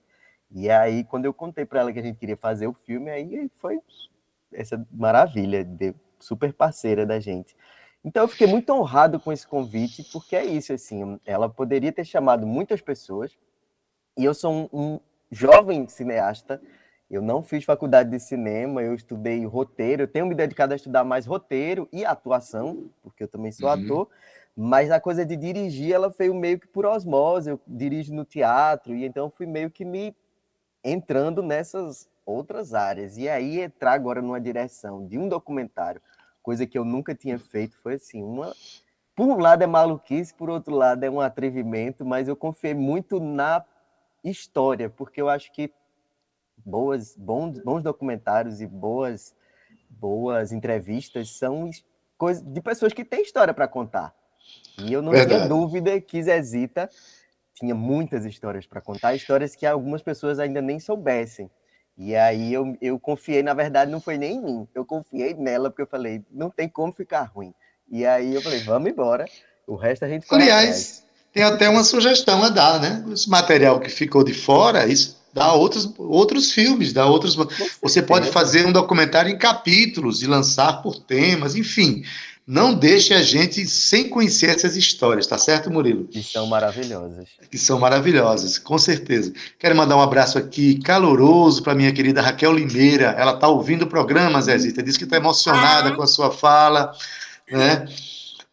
[0.53, 3.51] E aí, quando eu contei para ela que a gente queria fazer o filme, aí
[3.55, 3.81] foi
[4.53, 7.57] essa maravilha, de super parceira da gente.
[8.05, 12.05] Então eu fiquei muito honrado com esse convite, porque é isso, assim, ela poderia ter
[12.05, 13.37] chamado muitas pessoas,
[14.17, 15.01] e eu sou um, um
[15.31, 16.61] jovem cineasta,
[17.11, 21.05] eu não fiz faculdade de cinema, eu estudei roteiro, eu tenho me dedicado a estudar
[21.05, 23.85] mais roteiro e atuação, porque eu também sou uhum.
[23.85, 24.09] ator,
[24.55, 28.95] mas a coisa de dirigir, ela veio meio que por osmose, eu dirijo no teatro,
[28.95, 30.15] e então fui meio que me
[30.85, 33.17] entrando nessas outras áreas.
[33.17, 36.01] E aí entrar agora numa direção de um documentário,
[36.43, 38.55] coisa que eu nunca tinha feito, foi assim, uma
[39.17, 43.19] por um lado é maluquice, por outro lado é um atrevimento, mas eu confiei muito
[43.19, 43.65] na
[44.23, 45.73] história, porque eu acho que
[46.65, 49.35] boas, bons, bons documentários e boas,
[49.91, 51.69] boas entrevistas são
[52.17, 54.15] coisas de pessoas que têm história para contar.
[54.85, 55.35] E eu não Verdade.
[55.35, 56.89] tinha dúvida que Zezita
[57.55, 61.51] tinha muitas histórias para contar, histórias que algumas pessoas ainda nem soubessem.
[61.99, 65.69] E aí eu, eu confiei, na verdade, não foi nem em mim, eu confiei nela,
[65.69, 67.53] porque eu falei, não tem como ficar ruim.
[67.91, 69.25] E aí eu falei, vamos embora,
[69.67, 73.05] o resto a gente Aliás, tem até uma sugestão a dar, né?
[73.13, 77.37] Esse material que ficou de fora, isso dá outros, outros filmes, dá outros.
[77.83, 82.05] Você pode fazer um documentário em capítulos e lançar por temas, enfim.
[82.51, 86.07] Não deixe a gente sem conhecer essas histórias, tá certo, Murilo?
[86.07, 87.29] Que são maravilhosas.
[87.51, 89.35] Que são maravilhosas, com certeza.
[89.59, 93.15] Quero mandar um abraço aqui caloroso para minha querida Raquel Limeira.
[93.19, 94.83] Ela está ouvindo o programa, Zezita.
[94.83, 95.93] Diz que está emocionada ah.
[95.93, 96.91] com a sua fala,
[97.53, 97.87] né?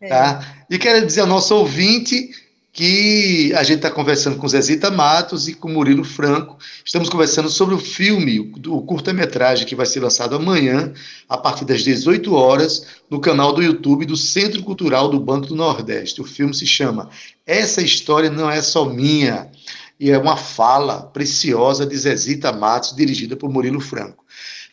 [0.02, 0.10] É.
[0.10, 0.46] Tá?
[0.70, 2.32] E quero dizer ao nosso ouvinte
[2.76, 6.58] que a gente está conversando com Zezita Matos e com Murilo Franco.
[6.84, 10.92] Estamos conversando sobre o filme, o curta-metragem que vai ser lançado amanhã,
[11.30, 15.56] a partir das 18 horas, no canal do YouTube do Centro Cultural do Banco do
[15.56, 16.20] Nordeste.
[16.20, 17.10] O filme se chama
[17.48, 19.50] Essa História Não É Só Minha,
[19.98, 24.26] e é uma fala preciosa de Zezita Matos, dirigida por Murilo Franco.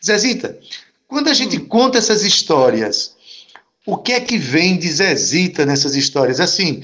[0.05, 0.59] Zezita,
[1.07, 1.65] quando a gente hum.
[1.69, 3.15] conta essas histórias,
[3.85, 6.41] o que é que vem de Zezita nessas histórias?
[6.41, 6.83] Assim,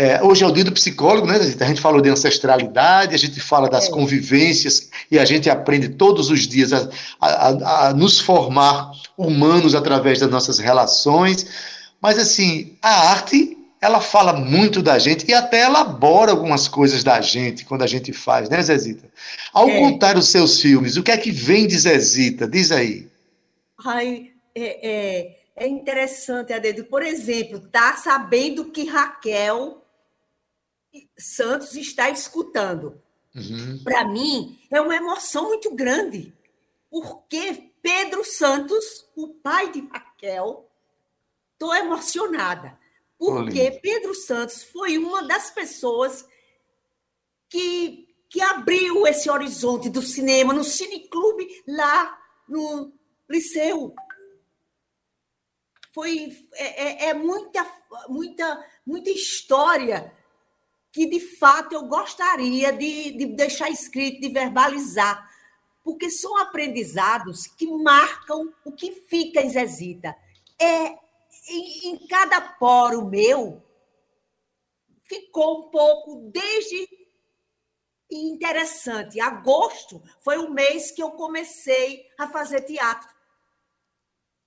[0.00, 1.34] é, hoje é o dia do psicólogo, né?
[1.34, 3.90] A gente falou de ancestralidade, a gente fala das é.
[3.90, 6.88] convivências e a gente aprende todos os dias a,
[7.20, 11.48] a, a, nos formar humanos através das nossas relações.
[12.00, 17.20] Mas, assim, a arte, ela fala muito da gente e até elabora algumas coisas da
[17.20, 19.08] gente quando a gente faz, né, Zezita?
[19.52, 19.80] Ao é.
[19.80, 22.46] contar os seus filmes, o que é que vem de Zezita?
[22.46, 23.08] Diz aí.
[23.84, 26.84] Ai, é, é, é interessante, Adedo.
[26.84, 29.87] Por exemplo, tá sabendo que Raquel
[31.16, 33.00] Santos está escutando.
[33.34, 33.82] Uhum.
[33.84, 36.34] Para mim, é uma emoção muito grande,
[36.90, 40.68] porque Pedro Santos, o pai de Raquel,
[41.52, 42.78] estou emocionada,
[43.18, 43.78] porque.
[43.82, 46.26] Pedro Santos foi uma das pessoas
[47.48, 52.92] que, que abriu esse horizonte do cinema no cineclube lá no
[53.28, 53.94] Liceu.
[55.92, 57.66] Foi é, é, é muita,
[58.08, 60.16] muita, muita história
[60.92, 65.28] que de fato eu gostaria de, de deixar escrito, de verbalizar,
[65.84, 70.14] porque são aprendizados que marcam o que fica em Zezita.
[70.60, 70.98] É,
[71.48, 73.62] em, em cada poro meu,
[75.04, 76.88] ficou um pouco desde
[78.10, 79.20] interessante.
[79.20, 83.08] Agosto foi o mês que eu comecei a fazer teatro.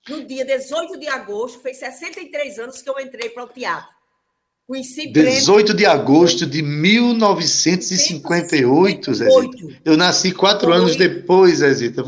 [0.08, 4.01] No dia 18 de agosto, fez 63 anos que eu entrei para o teatro.
[4.72, 9.80] Conheci 18 de agosto de 1958, Zezita.
[9.84, 10.76] Eu nasci quatro Foi.
[10.78, 12.02] anos depois, Zezita.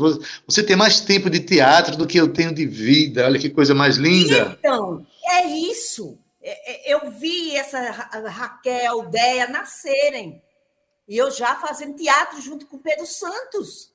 [0.47, 3.23] Você tem mais tempo de teatro do que eu tenho de vida.
[3.23, 4.57] Olha que coisa mais linda.
[4.57, 6.17] Então, é isso.
[6.41, 10.41] É, é, eu vi essa Raquel, Deia nascerem.
[11.07, 13.93] E eu já fazendo teatro junto com Pedro Santos.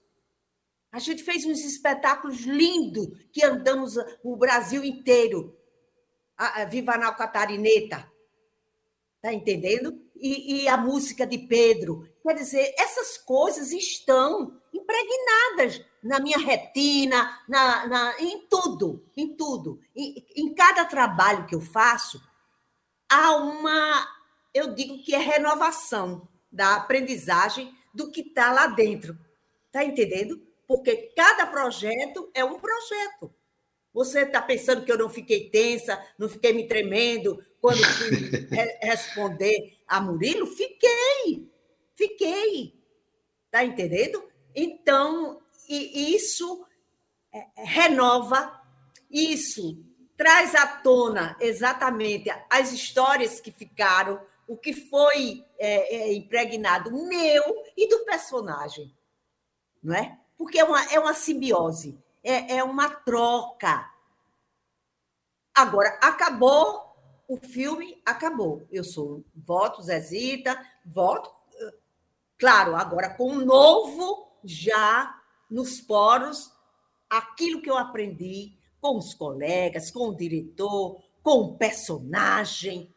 [0.92, 5.56] A gente fez uns espetáculos lindos que andamos o Brasil inteiro.
[6.38, 8.08] A Viva Nau Catarineta.
[9.22, 10.00] Tá entendendo?
[10.16, 12.08] E, e, a música de Pedro.
[12.22, 19.80] Quer dizer, essas coisas estão impregnadas na minha retina, na, na, em tudo, em tudo.
[19.94, 22.22] Em, em cada trabalho que eu faço,
[23.10, 24.08] há uma,
[24.54, 29.18] eu digo que é renovação da aprendizagem do que está lá dentro.
[29.70, 30.40] Tá entendendo?
[30.66, 33.34] Porque cada projeto é um projeto.
[33.93, 38.11] Você está pensando que eu não fiquei tensa, não fiquei me tremendo quando fui
[38.80, 40.47] responder a Murilo?
[40.47, 41.51] Fiquei,
[41.95, 42.74] fiquei.
[43.47, 44.22] Está entendendo?
[44.55, 46.64] Então, isso
[47.32, 48.61] é, renova,
[49.11, 49.78] isso
[50.16, 57.64] traz à tona exatamente as histórias que ficaram, o que foi é, é, impregnado meu
[57.76, 58.95] e do personagem,
[59.82, 60.18] não é?
[60.36, 63.90] Porque é uma, é uma simbiose, é, é uma troca.
[65.54, 66.90] Agora, acabou
[67.28, 68.66] o filme, acabou.
[68.70, 71.32] Eu sou voto Zezita, voto,
[72.38, 76.50] claro, agora com um novo já nos poros,
[77.08, 82.92] aquilo que eu aprendi com os colegas, com o diretor, com o personagem,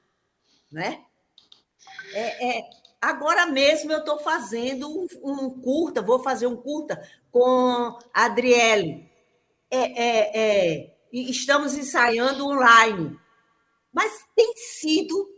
[0.71, 1.03] né?
[2.13, 2.69] É, é,
[3.01, 9.11] agora mesmo eu estou fazendo um, um, curta, vou fazer um curta com a Adriele.
[9.75, 13.17] É, é, é, estamos ensaiando online.
[13.91, 15.29] Mas tem sido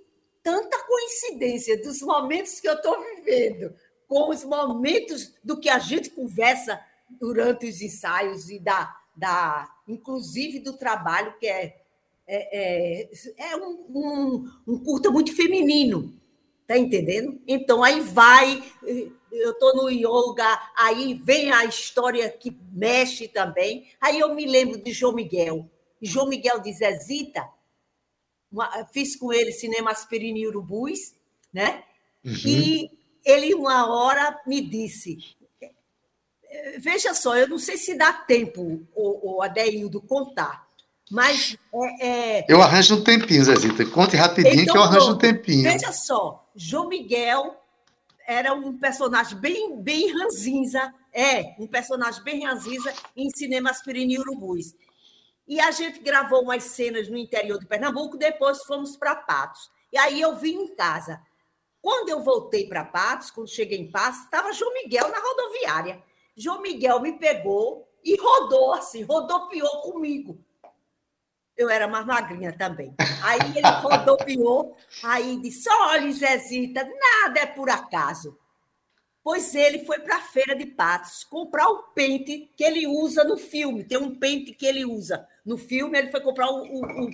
[0.43, 3.73] tanta coincidência dos momentos que eu estou vivendo
[4.07, 6.79] com os momentos do que a gente conversa
[7.09, 11.81] durante os ensaios e da, da inclusive do trabalho que é
[12.27, 16.13] é, é, é um, um, um curta muito feminino
[16.67, 17.39] Tá entendendo?
[17.47, 18.63] Então aí vai,
[19.41, 23.87] eu estou no yoga, aí vem a história que mexe também.
[23.99, 25.69] Aí eu me lembro de João Miguel.
[26.01, 27.47] João Miguel de Zezita,
[28.51, 31.13] uma, fiz com ele Cinema Aspirina e Urubus,
[31.53, 31.83] né?
[32.23, 32.33] Uhum.
[32.45, 32.91] E
[33.25, 35.17] ele, uma hora, me disse:
[36.79, 40.67] Veja só, eu não sei se dá tempo, o, o Adeildo, contar,
[41.09, 41.57] mas.
[41.73, 42.07] É,
[42.39, 42.45] é...
[42.47, 43.85] Eu arranjo um tempinho, Zezita.
[43.87, 45.63] Conte rapidinho então, que eu arranjo um tempinho.
[45.63, 47.55] Veja só, João Miguel
[48.27, 54.19] era um personagem bem, bem ranzinza, é, um personagem bem ranzinza em Cinema Aspirina e
[54.19, 54.73] Urubus.
[55.47, 59.69] E a gente gravou umas cenas no interior de Pernambuco, depois fomos para Patos.
[59.93, 61.21] E aí eu vim em casa.
[61.81, 66.03] Quando eu voltei para Patos, quando cheguei em Patos, estava João Miguel na rodoviária.
[66.35, 70.44] João Miguel me pegou e rodou assim, rodopiou comigo
[71.57, 72.93] eu era mais magrinha também.
[73.23, 78.37] Aí ele rodopiou, aí disse: olha, Zezita, nada é por acaso.
[79.23, 83.37] Pois ele foi para a feira de Patos comprar o pente que ele usa no
[83.37, 83.83] filme.
[83.83, 87.09] Tem um pente que ele usa no filme, ele foi comprar o, o,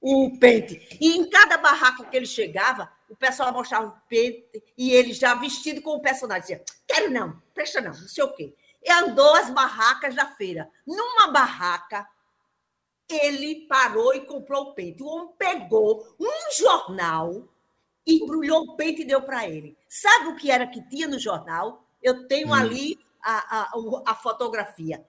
[0.00, 0.96] o, o pente.
[0.98, 5.34] E em cada barraco que ele chegava, o pessoal mostrava o pente e ele já
[5.34, 8.54] vestido com o personagem dizia: Quero não, presta não, não sei o quê.
[8.82, 10.66] E andou as barracas da feira.
[10.86, 12.08] Numa barraca,
[13.14, 15.02] ele parou e comprou o pente.
[15.02, 17.48] O homem pegou um jornal,
[18.06, 19.76] embrulhou o pente e deu para ele.
[19.88, 21.84] Sabe o que era que tinha no jornal?
[22.02, 22.54] Eu tenho hum.
[22.54, 23.72] ali a, a,
[24.06, 25.04] a fotografia.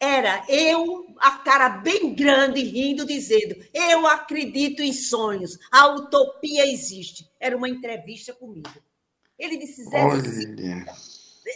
[0.00, 7.30] Era eu, a cara bem grande, rindo, dizendo: Eu acredito em sonhos, a utopia existe.
[7.40, 8.68] Era uma entrevista comigo.
[9.38, 10.02] Ele disse: Zé,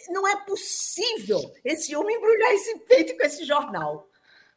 [0.09, 4.09] não é possível esse homem embrulhar esse peito com esse jornal.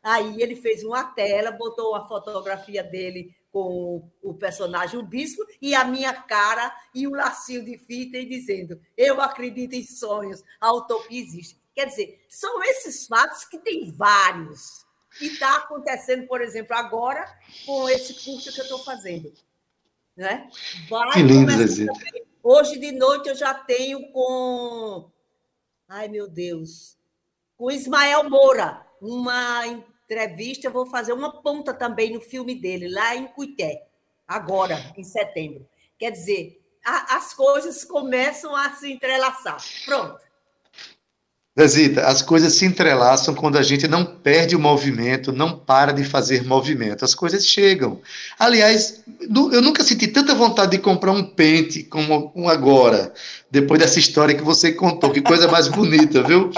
[0.04, 5.76] Aí ele fez uma tela, botou a fotografia dele com o personagem o bispo e
[5.76, 10.74] a minha cara e o lacinho de fita e dizendo: Eu acredito em sonhos, a
[10.74, 11.60] utopia existe.
[11.76, 14.86] Quer dizer, são esses fatos que tem vários.
[15.20, 17.26] E está acontecendo, por exemplo, agora
[17.66, 19.32] com esse curso que eu estou fazendo.
[20.16, 20.50] Né?
[20.90, 21.52] Vai que lindo,
[22.44, 25.12] Hoje de noite eu já tenho com.
[25.88, 26.98] Ai, meu Deus!
[27.58, 29.66] Com Ismael Moura, uma
[30.12, 33.84] entrevista, eu vou fazer uma ponta também no filme dele, lá em Cuité,
[34.28, 35.66] agora, em setembro.
[35.98, 39.58] Quer dizer, a, as coisas começam a se entrelaçar.
[39.86, 40.20] Pronto.
[41.60, 46.04] Zezita, as coisas se entrelaçam quando a gente não perde o movimento, não para de
[46.04, 47.04] fazer movimento.
[47.04, 48.02] As coisas chegam.
[48.40, 53.14] Aliás, eu nunca senti tanta vontade de comprar um pente como um agora,
[53.50, 55.12] depois dessa história que você contou.
[55.12, 56.52] Que coisa mais bonita, viu?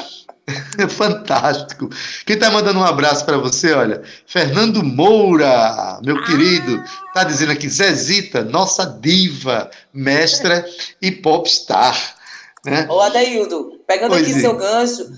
[0.78, 1.90] É fantástico.
[2.26, 6.26] Quem está mandando um abraço para você, olha, Fernando Moura, meu ah.
[6.26, 10.66] querido, está dizendo aqui, Zezita, nossa diva, mestra
[11.02, 12.16] e popstar.
[12.66, 12.86] Né?
[12.90, 14.42] Ô, Adaildo, pegando pois aqui é.
[14.42, 15.12] seu gancho,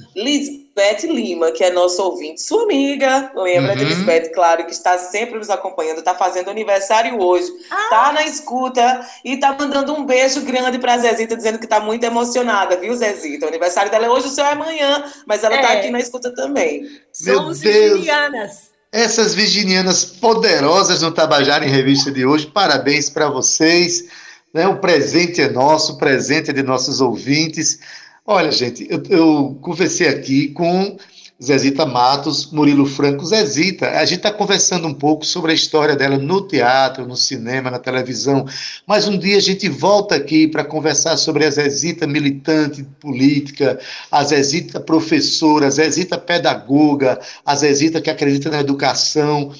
[0.75, 3.77] Lisbeth Lima, que é nosso ouvinte, sua amiga, lembra uhum.
[3.77, 8.11] de Lisbeth, claro, que está sempre nos acompanhando, está fazendo aniversário hoje, está ah.
[8.11, 12.03] na escuta e está mandando um beijo grande para a Zezita, dizendo que está muito
[12.03, 13.45] emocionada, viu, Zezita?
[13.45, 15.79] O aniversário dela é hoje, o seu é amanhã, mas ela está é.
[15.79, 16.85] aqui na escuta também.
[17.13, 18.75] Somos virginianas.
[18.91, 24.05] Essas virginianas poderosas no Tabajara em Revista de hoje, parabéns para vocês.
[24.53, 24.67] Né?
[24.67, 27.79] O presente é nosso, o presente é de nossos ouvintes.
[28.27, 30.97] Olha, gente, eu, eu conversei aqui com
[31.41, 33.23] Zezita Matos, Murilo Franco.
[33.23, 37.69] Zezita, a gente está conversando um pouco sobre a história dela no teatro, no cinema,
[37.69, 38.47] na televisão,
[38.87, 44.23] mas um dia a gente volta aqui para conversar sobre a Zezita militante política, a
[44.23, 49.53] Zezita professora, a Zezita pedagoga, a Zezita que acredita na educação.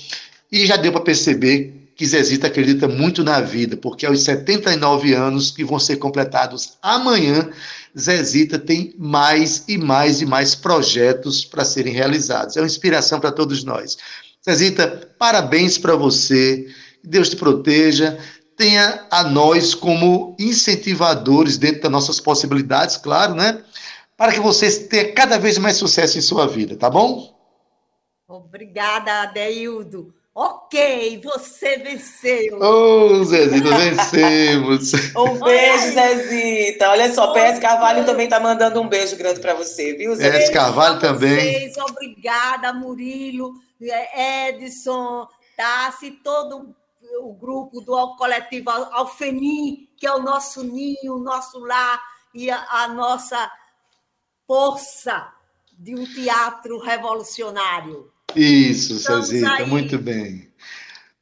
[0.52, 5.50] E já deu para perceber que Zezita acredita muito na vida, porque aos 79 anos
[5.52, 7.50] que vão ser completados amanhã,
[7.98, 12.58] Zezita tem mais e mais e mais projetos para serem realizados.
[12.58, 13.98] É uma inspiração para todos nós.
[14.44, 16.68] Zezita, parabéns para você,
[17.02, 18.20] Deus te proteja,
[18.58, 23.64] tenha a nós como incentivadores dentro das nossas possibilidades, claro, né?
[24.18, 27.34] Para que você tenha cada vez mais sucesso em sua vida, tá bom?
[28.28, 30.14] Obrigada, Adeildo.
[30.38, 32.60] Ok, você venceu.
[32.60, 34.92] Ô, oh, Zezita, vencemos.
[35.16, 36.90] um beijo, Zezita.
[36.90, 40.38] Olha só, PS Carvalho também está mandando um beijo grande para você, viu, Zezita?
[40.38, 41.70] PS Carvalho também.
[41.70, 45.26] Vocês, obrigada, Murilo, Edson,
[45.56, 46.76] Tassi, todo
[47.22, 52.62] o grupo do coletivo Alfenim, que é o nosso ninho, o nosso lar e a,
[52.72, 53.50] a nossa
[54.46, 55.32] força
[55.72, 58.12] de um teatro revolucionário.
[58.36, 60.46] Isso, Zezita, muito bem.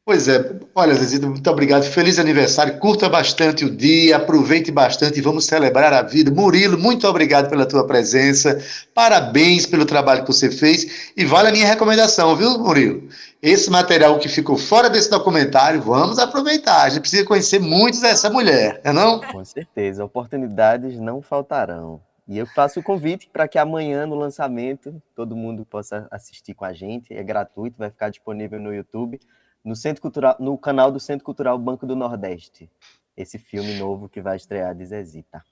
[0.05, 1.84] Pois é, olha, Zezita, muito obrigado.
[1.84, 2.78] Feliz aniversário.
[2.78, 6.30] Curta bastante o dia, aproveite bastante e vamos celebrar a vida.
[6.30, 8.61] Murilo, muito obrigado pela tua presença.
[8.93, 11.14] Parabéns pelo trabalho que você fez.
[11.16, 13.07] E vale a minha recomendação, viu, Murilo?
[13.41, 16.84] Esse material que ficou fora desse documentário, vamos aproveitar.
[16.84, 19.22] A gente precisa conhecer muito dessa mulher, não é não?
[19.22, 22.01] Com certeza, oportunidades não faltarão.
[22.28, 26.63] E eu faço o convite para que amanhã, no lançamento, todo mundo possa assistir com
[26.63, 27.13] a gente.
[27.13, 29.19] É gratuito, vai ficar disponível no YouTube,
[29.63, 32.69] no, Centro Cultural, no canal do Centro Cultural Banco do Nordeste.
[33.15, 35.43] Esse filme novo que vai estrear de Zezita.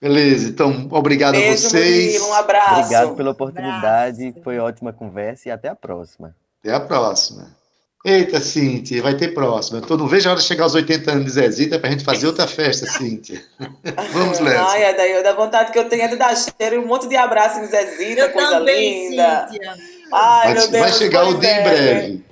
[0.00, 2.12] Beleza, então obrigado Beijo, a vocês.
[2.12, 2.80] Murilo, um abraço.
[2.80, 6.34] Obrigado pela oportunidade, um foi ótima conversa e até a próxima.
[6.60, 7.59] Até a próxima.
[8.02, 9.82] Eita, Cíntia, vai ter próxima.
[9.86, 12.02] Eu não vejo a hora de chegar aos 80 anos de Zezita para a gente
[12.02, 13.44] fazer outra festa, Cíntia.
[14.12, 14.58] Vamos, Léo.
[14.68, 17.06] Ai, é daí, da vontade que eu tenho é de dar cheiro e um monte
[17.06, 19.48] de abraço em Zezita, eu coisa também, linda.
[19.50, 19.76] Cíntia.
[20.12, 22.24] Ai, vai, meu Deus, vai chegar o dia em breve.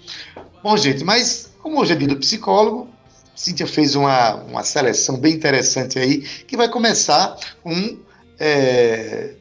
[0.62, 2.89] Bom, gente, mas como hoje é dia do psicólogo,
[3.35, 7.99] Cíntia fez uma, uma seleção bem interessante aí, que vai começar com
[8.41, 9.35] é,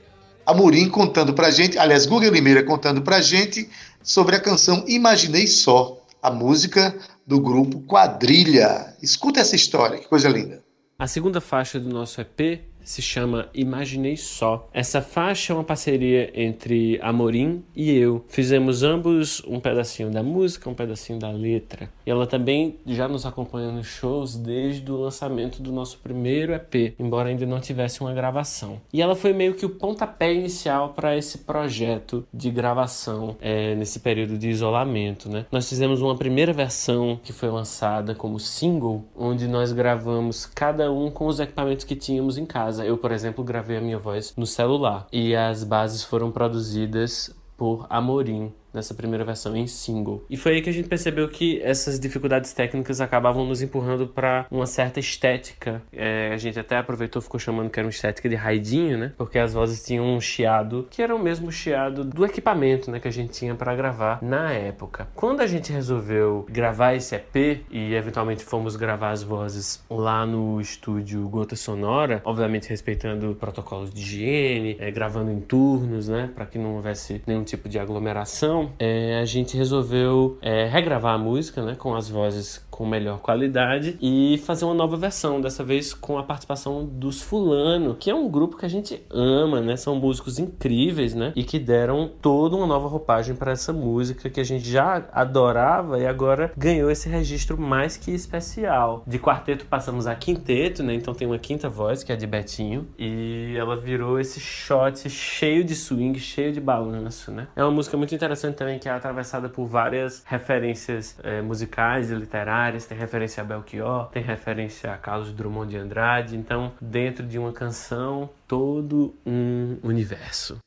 [0.46, 3.70] Amorim contando pra gente, aliás, Google Limeira contando pra gente
[4.04, 8.96] sobre a canção Imaginei Só, a música do grupo Quadrilha.
[9.02, 10.64] Escuta essa história, que coisa linda.
[10.98, 14.68] A segunda faixa do nosso EP se chama Imaginei Só.
[14.74, 18.24] Essa faixa é uma parceria entre Amorim e eu.
[18.30, 21.90] Fizemos ambos um pedacinho da música, um pedacinho da letra.
[22.06, 26.96] E ela também já nos acompanha nos shows desde o lançamento do nosso primeiro EP,
[26.98, 28.80] embora ainda não tivesse uma gravação.
[28.94, 34.00] E ela foi meio que o pontapé inicial para esse projeto de gravação é, nesse
[34.00, 35.46] período de isolamento, né?
[35.52, 41.12] Nós fizemos uma primeira versão que foi lançada como single, onde nós gravamos cada um
[41.12, 42.86] com os equipamentos que tínhamos em casa casa.
[42.86, 47.88] Eu, por exemplo, gravei a minha voz no celular e as bases foram produzidas por
[47.90, 50.24] Amorim, nessa primeira versão em single.
[50.30, 54.46] E foi aí que a gente percebeu que essas dificuldades técnicas acabavam nos empurrando para
[54.50, 55.82] uma certa estética.
[55.92, 59.14] É, a gente até aproveitou, ficou chamando que era uma estética de raidinho, né?
[59.18, 63.08] Porque as vozes tinham um chiado que era o mesmo chiado do equipamento, né, que
[63.08, 65.08] a gente tinha para gravar na época.
[65.16, 70.62] Quando a gente resolveu gravar esse EP e eventualmente fomos gravar as vozes lá no
[70.62, 76.58] estúdio Gota Sonora, obviamente respeitando protocolos de higiene, é, gravando em turnos, né, para que
[76.58, 81.76] não houvesse nenhum tipo de aglomeração é, a gente resolveu é, regravar a música, né,
[81.76, 86.24] com as vozes com melhor qualidade e fazer uma nova versão, dessa vez com a
[86.24, 89.76] participação dos Fulano, que é um grupo que a gente ama, né?
[89.76, 91.34] São músicos incríveis, né?
[91.36, 96.00] E que deram toda uma nova roupagem para essa música que a gente já adorava
[96.00, 99.04] e agora ganhou esse registro mais que especial.
[99.08, 100.94] De quarteto passamos a quinteto, né?
[100.94, 105.64] Então tem uma quinta voz, que é de Betinho, e ela virou esse shot cheio
[105.64, 107.48] de swing, cheio de balanço, né?
[107.56, 112.16] É uma música muito interessante também que é atravessada por várias referências é, musicais e
[112.16, 117.38] literárias tem referência a Belchior, tem referência a Carlos Drummond de Andrade, então dentro de
[117.40, 120.58] uma canção todo um universo.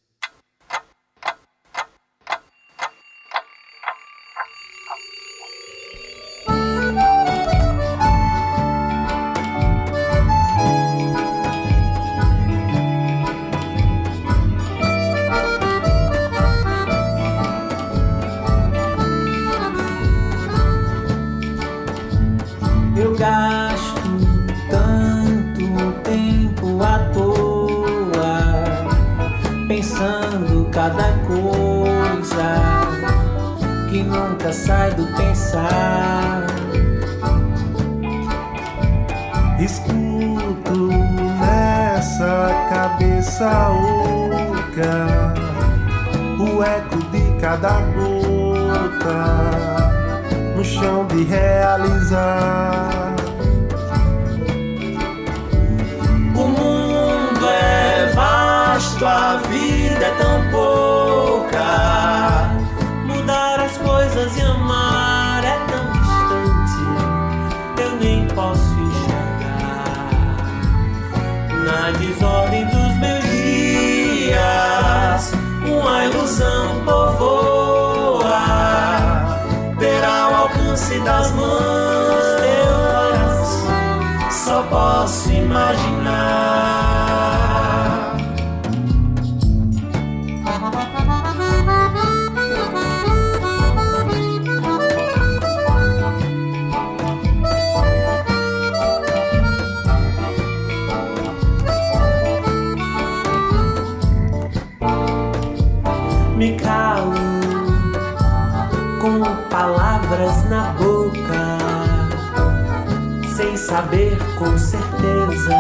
[113.81, 115.57] Saber com certeza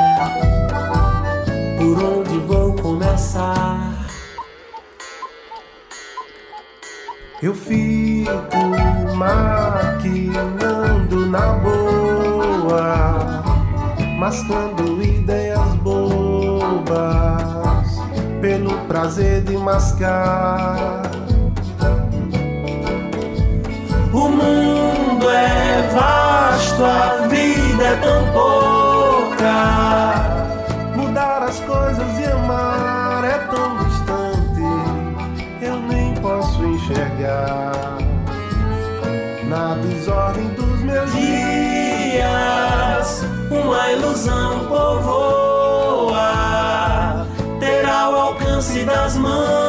[1.79, 3.95] por onde vou começar.
[7.43, 8.59] Eu fico
[9.16, 10.51] maquinando
[11.31, 13.43] na boa,
[14.18, 17.01] mascando ideias bobas
[18.43, 21.11] pelo prazer de mascar.
[24.12, 29.53] O mundo é vasto, a vida é tão pouca.
[30.97, 34.61] Mudar as coisas e amar é tão distante,
[35.62, 37.97] eu nem posso enxergar.
[39.49, 46.20] Na desordem dos meus dias, uma ilusão povoa
[47.59, 49.60] terá o alcance das mãos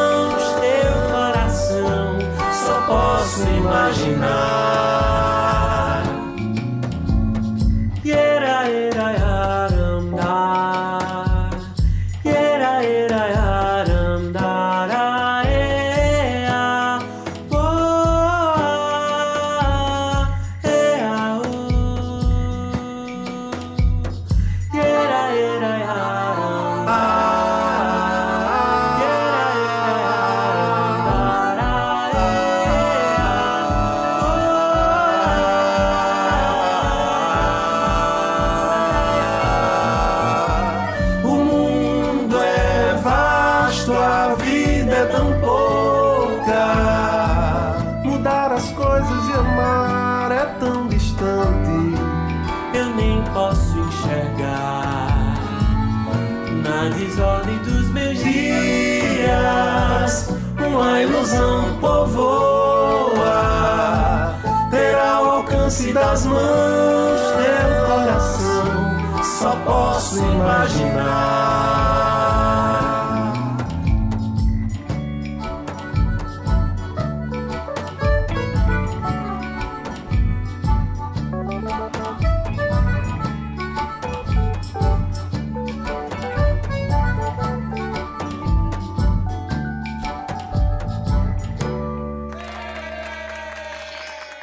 [70.12, 71.72] posso imaginar.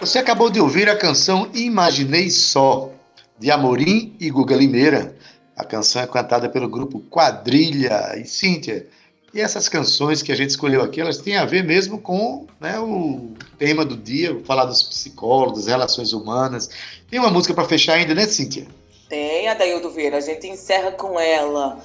[0.01, 2.91] Você acabou de ouvir a canção Imaginei Só,
[3.39, 5.18] de Amorim e Guga Limeira.
[5.79, 8.19] Canção é cantada pelo grupo Quadrilha.
[8.19, 8.89] E Cíntia,
[9.33, 12.81] e essas canções que a gente escolheu aqui, elas têm a ver mesmo com né,
[12.81, 16.69] o tema do dia, falar dos psicólogos, relações humanas.
[17.09, 18.67] Tem uma música para fechar ainda, né, Cíntia?
[19.09, 21.79] Tem, Adaildo Vieira, a gente encerra com ela.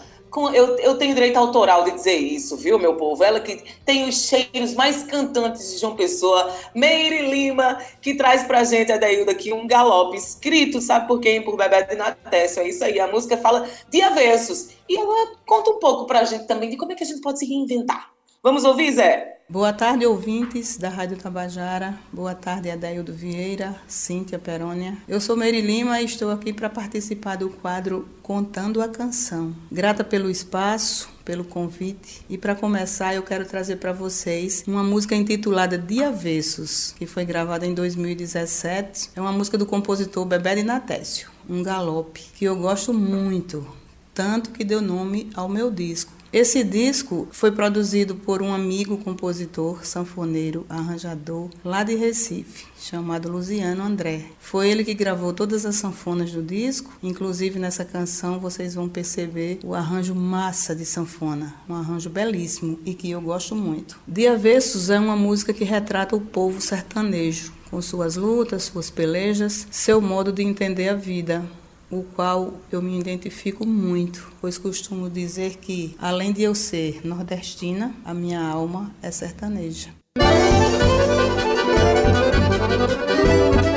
[0.54, 3.24] Eu, eu tenho direito autoral de dizer isso, viu, meu povo?
[3.24, 8.64] Ela que tem os cheiros mais cantantes de João Pessoa, Meire Lima, que traz pra
[8.64, 11.42] gente, Adaildo, aqui um galope escrito, sabe por quem?
[11.42, 12.62] Por Bebé de Natécio.
[12.62, 14.70] É isso aí, a música fala de avessos.
[14.90, 17.40] E ela conta um pouco pra gente também de como é que a gente pode
[17.40, 18.12] se reinventar.
[18.42, 19.43] Vamos ouvir, Zé?
[19.54, 21.96] Boa tarde, ouvintes da Rádio Tabajara.
[22.12, 24.98] Boa tarde, Adaildo Vieira, Cíntia Perônia.
[25.08, 29.56] Eu sou Meire Lima e estou aqui para participar do quadro Contando a Canção.
[29.72, 32.26] Grata pelo espaço, pelo convite.
[32.28, 37.24] E para começar, eu quero trazer para vocês uma música intitulada De Avessos, que foi
[37.24, 39.12] gravada em 2017.
[39.16, 43.68] É uma música do compositor Bebé Natécio, um galope que eu gosto muito,
[44.16, 49.86] tanto que deu nome ao meu disco Esse disco foi produzido por um amigo compositor,
[49.86, 54.26] sanfoneiro, arranjador lá de Recife, chamado Luciano André.
[54.40, 59.60] Foi ele que gravou todas as sanfonas do disco, inclusive nessa canção vocês vão perceber
[59.64, 64.00] o arranjo massa de sanfona, um arranjo belíssimo e que eu gosto muito.
[64.08, 69.68] De Avessos é uma música que retrata o povo sertanejo, com suas lutas, suas pelejas,
[69.70, 71.46] seu modo de entender a vida,
[71.94, 77.94] o qual eu me identifico muito, pois costumo dizer que, além de eu ser nordestina,
[78.04, 79.90] a minha alma é sertaneja.
[83.64, 83.73] Sou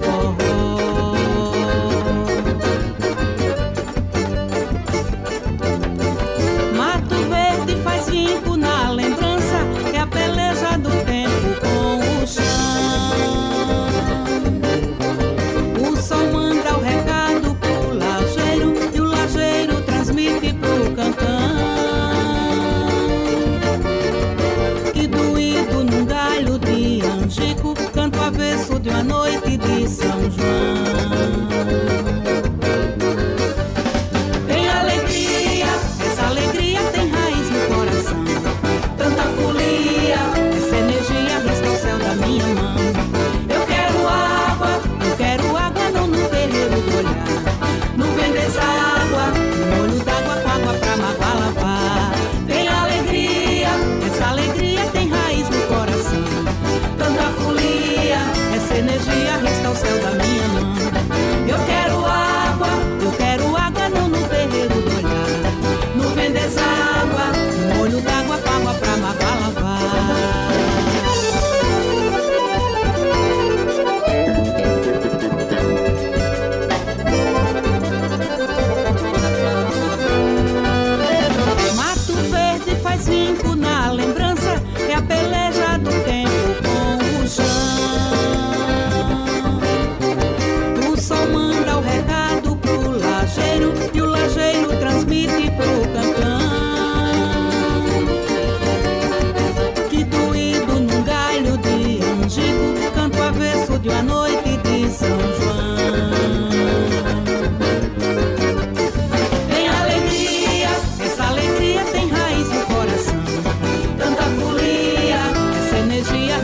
[0.00, 0.45] noite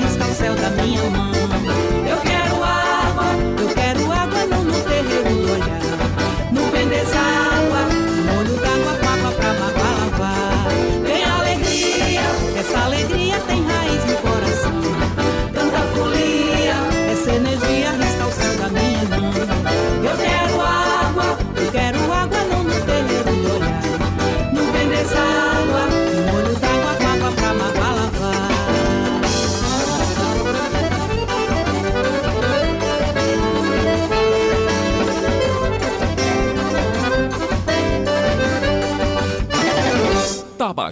[0.01, 1.41] o céu da minha mão.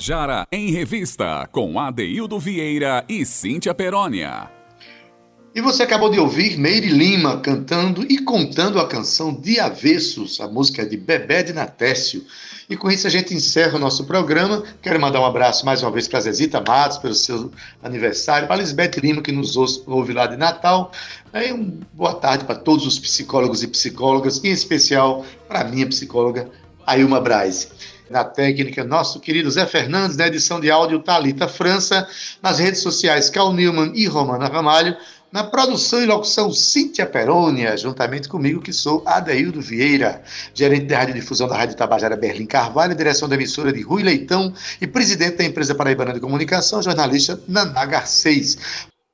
[0.01, 4.51] Tabajara em Revista, com Adeildo Vieira e Cíntia Perónia.
[5.55, 10.49] E você acabou de ouvir Meire Lima cantando e contando a canção de Avessos, a
[10.49, 12.25] música de Bebé de Natécio.
[12.69, 14.63] E com isso a gente encerra o nosso programa.
[14.81, 17.51] Quero mandar um abraço mais uma vez para a Zezita Matos, pelo seu
[17.83, 19.55] aniversário, para Lisbeth Lima, que nos
[19.87, 20.93] ouve lá de Natal.
[21.35, 25.87] E uma boa tarde para todos os psicólogos e psicólogas, em especial para a minha
[25.87, 26.49] psicóloga,
[26.87, 28.00] Ailma Braz.
[28.11, 32.09] Na técnica, nosso querido Zé Fernandes, na edição de áudio, Talita França,
[32.43, 34.97] nas redes sociais, Cal Newman e Romana Ramalho,
[35.31, 41.47] na produção e locução, Cíntia Perônia, juntamente comigo, que sou Adeildo Vieira, gerente de radiodifusão
[41.47, 45.73] da Rádio Tabajara Berlim Carvalho, direção da emissora de Rui Leitão e presidente da empresa
[45.73, 48.59] Paraibana de Comunicação, jornalista Naná Garcês.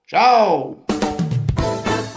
[0.07, 0.79] Tchau!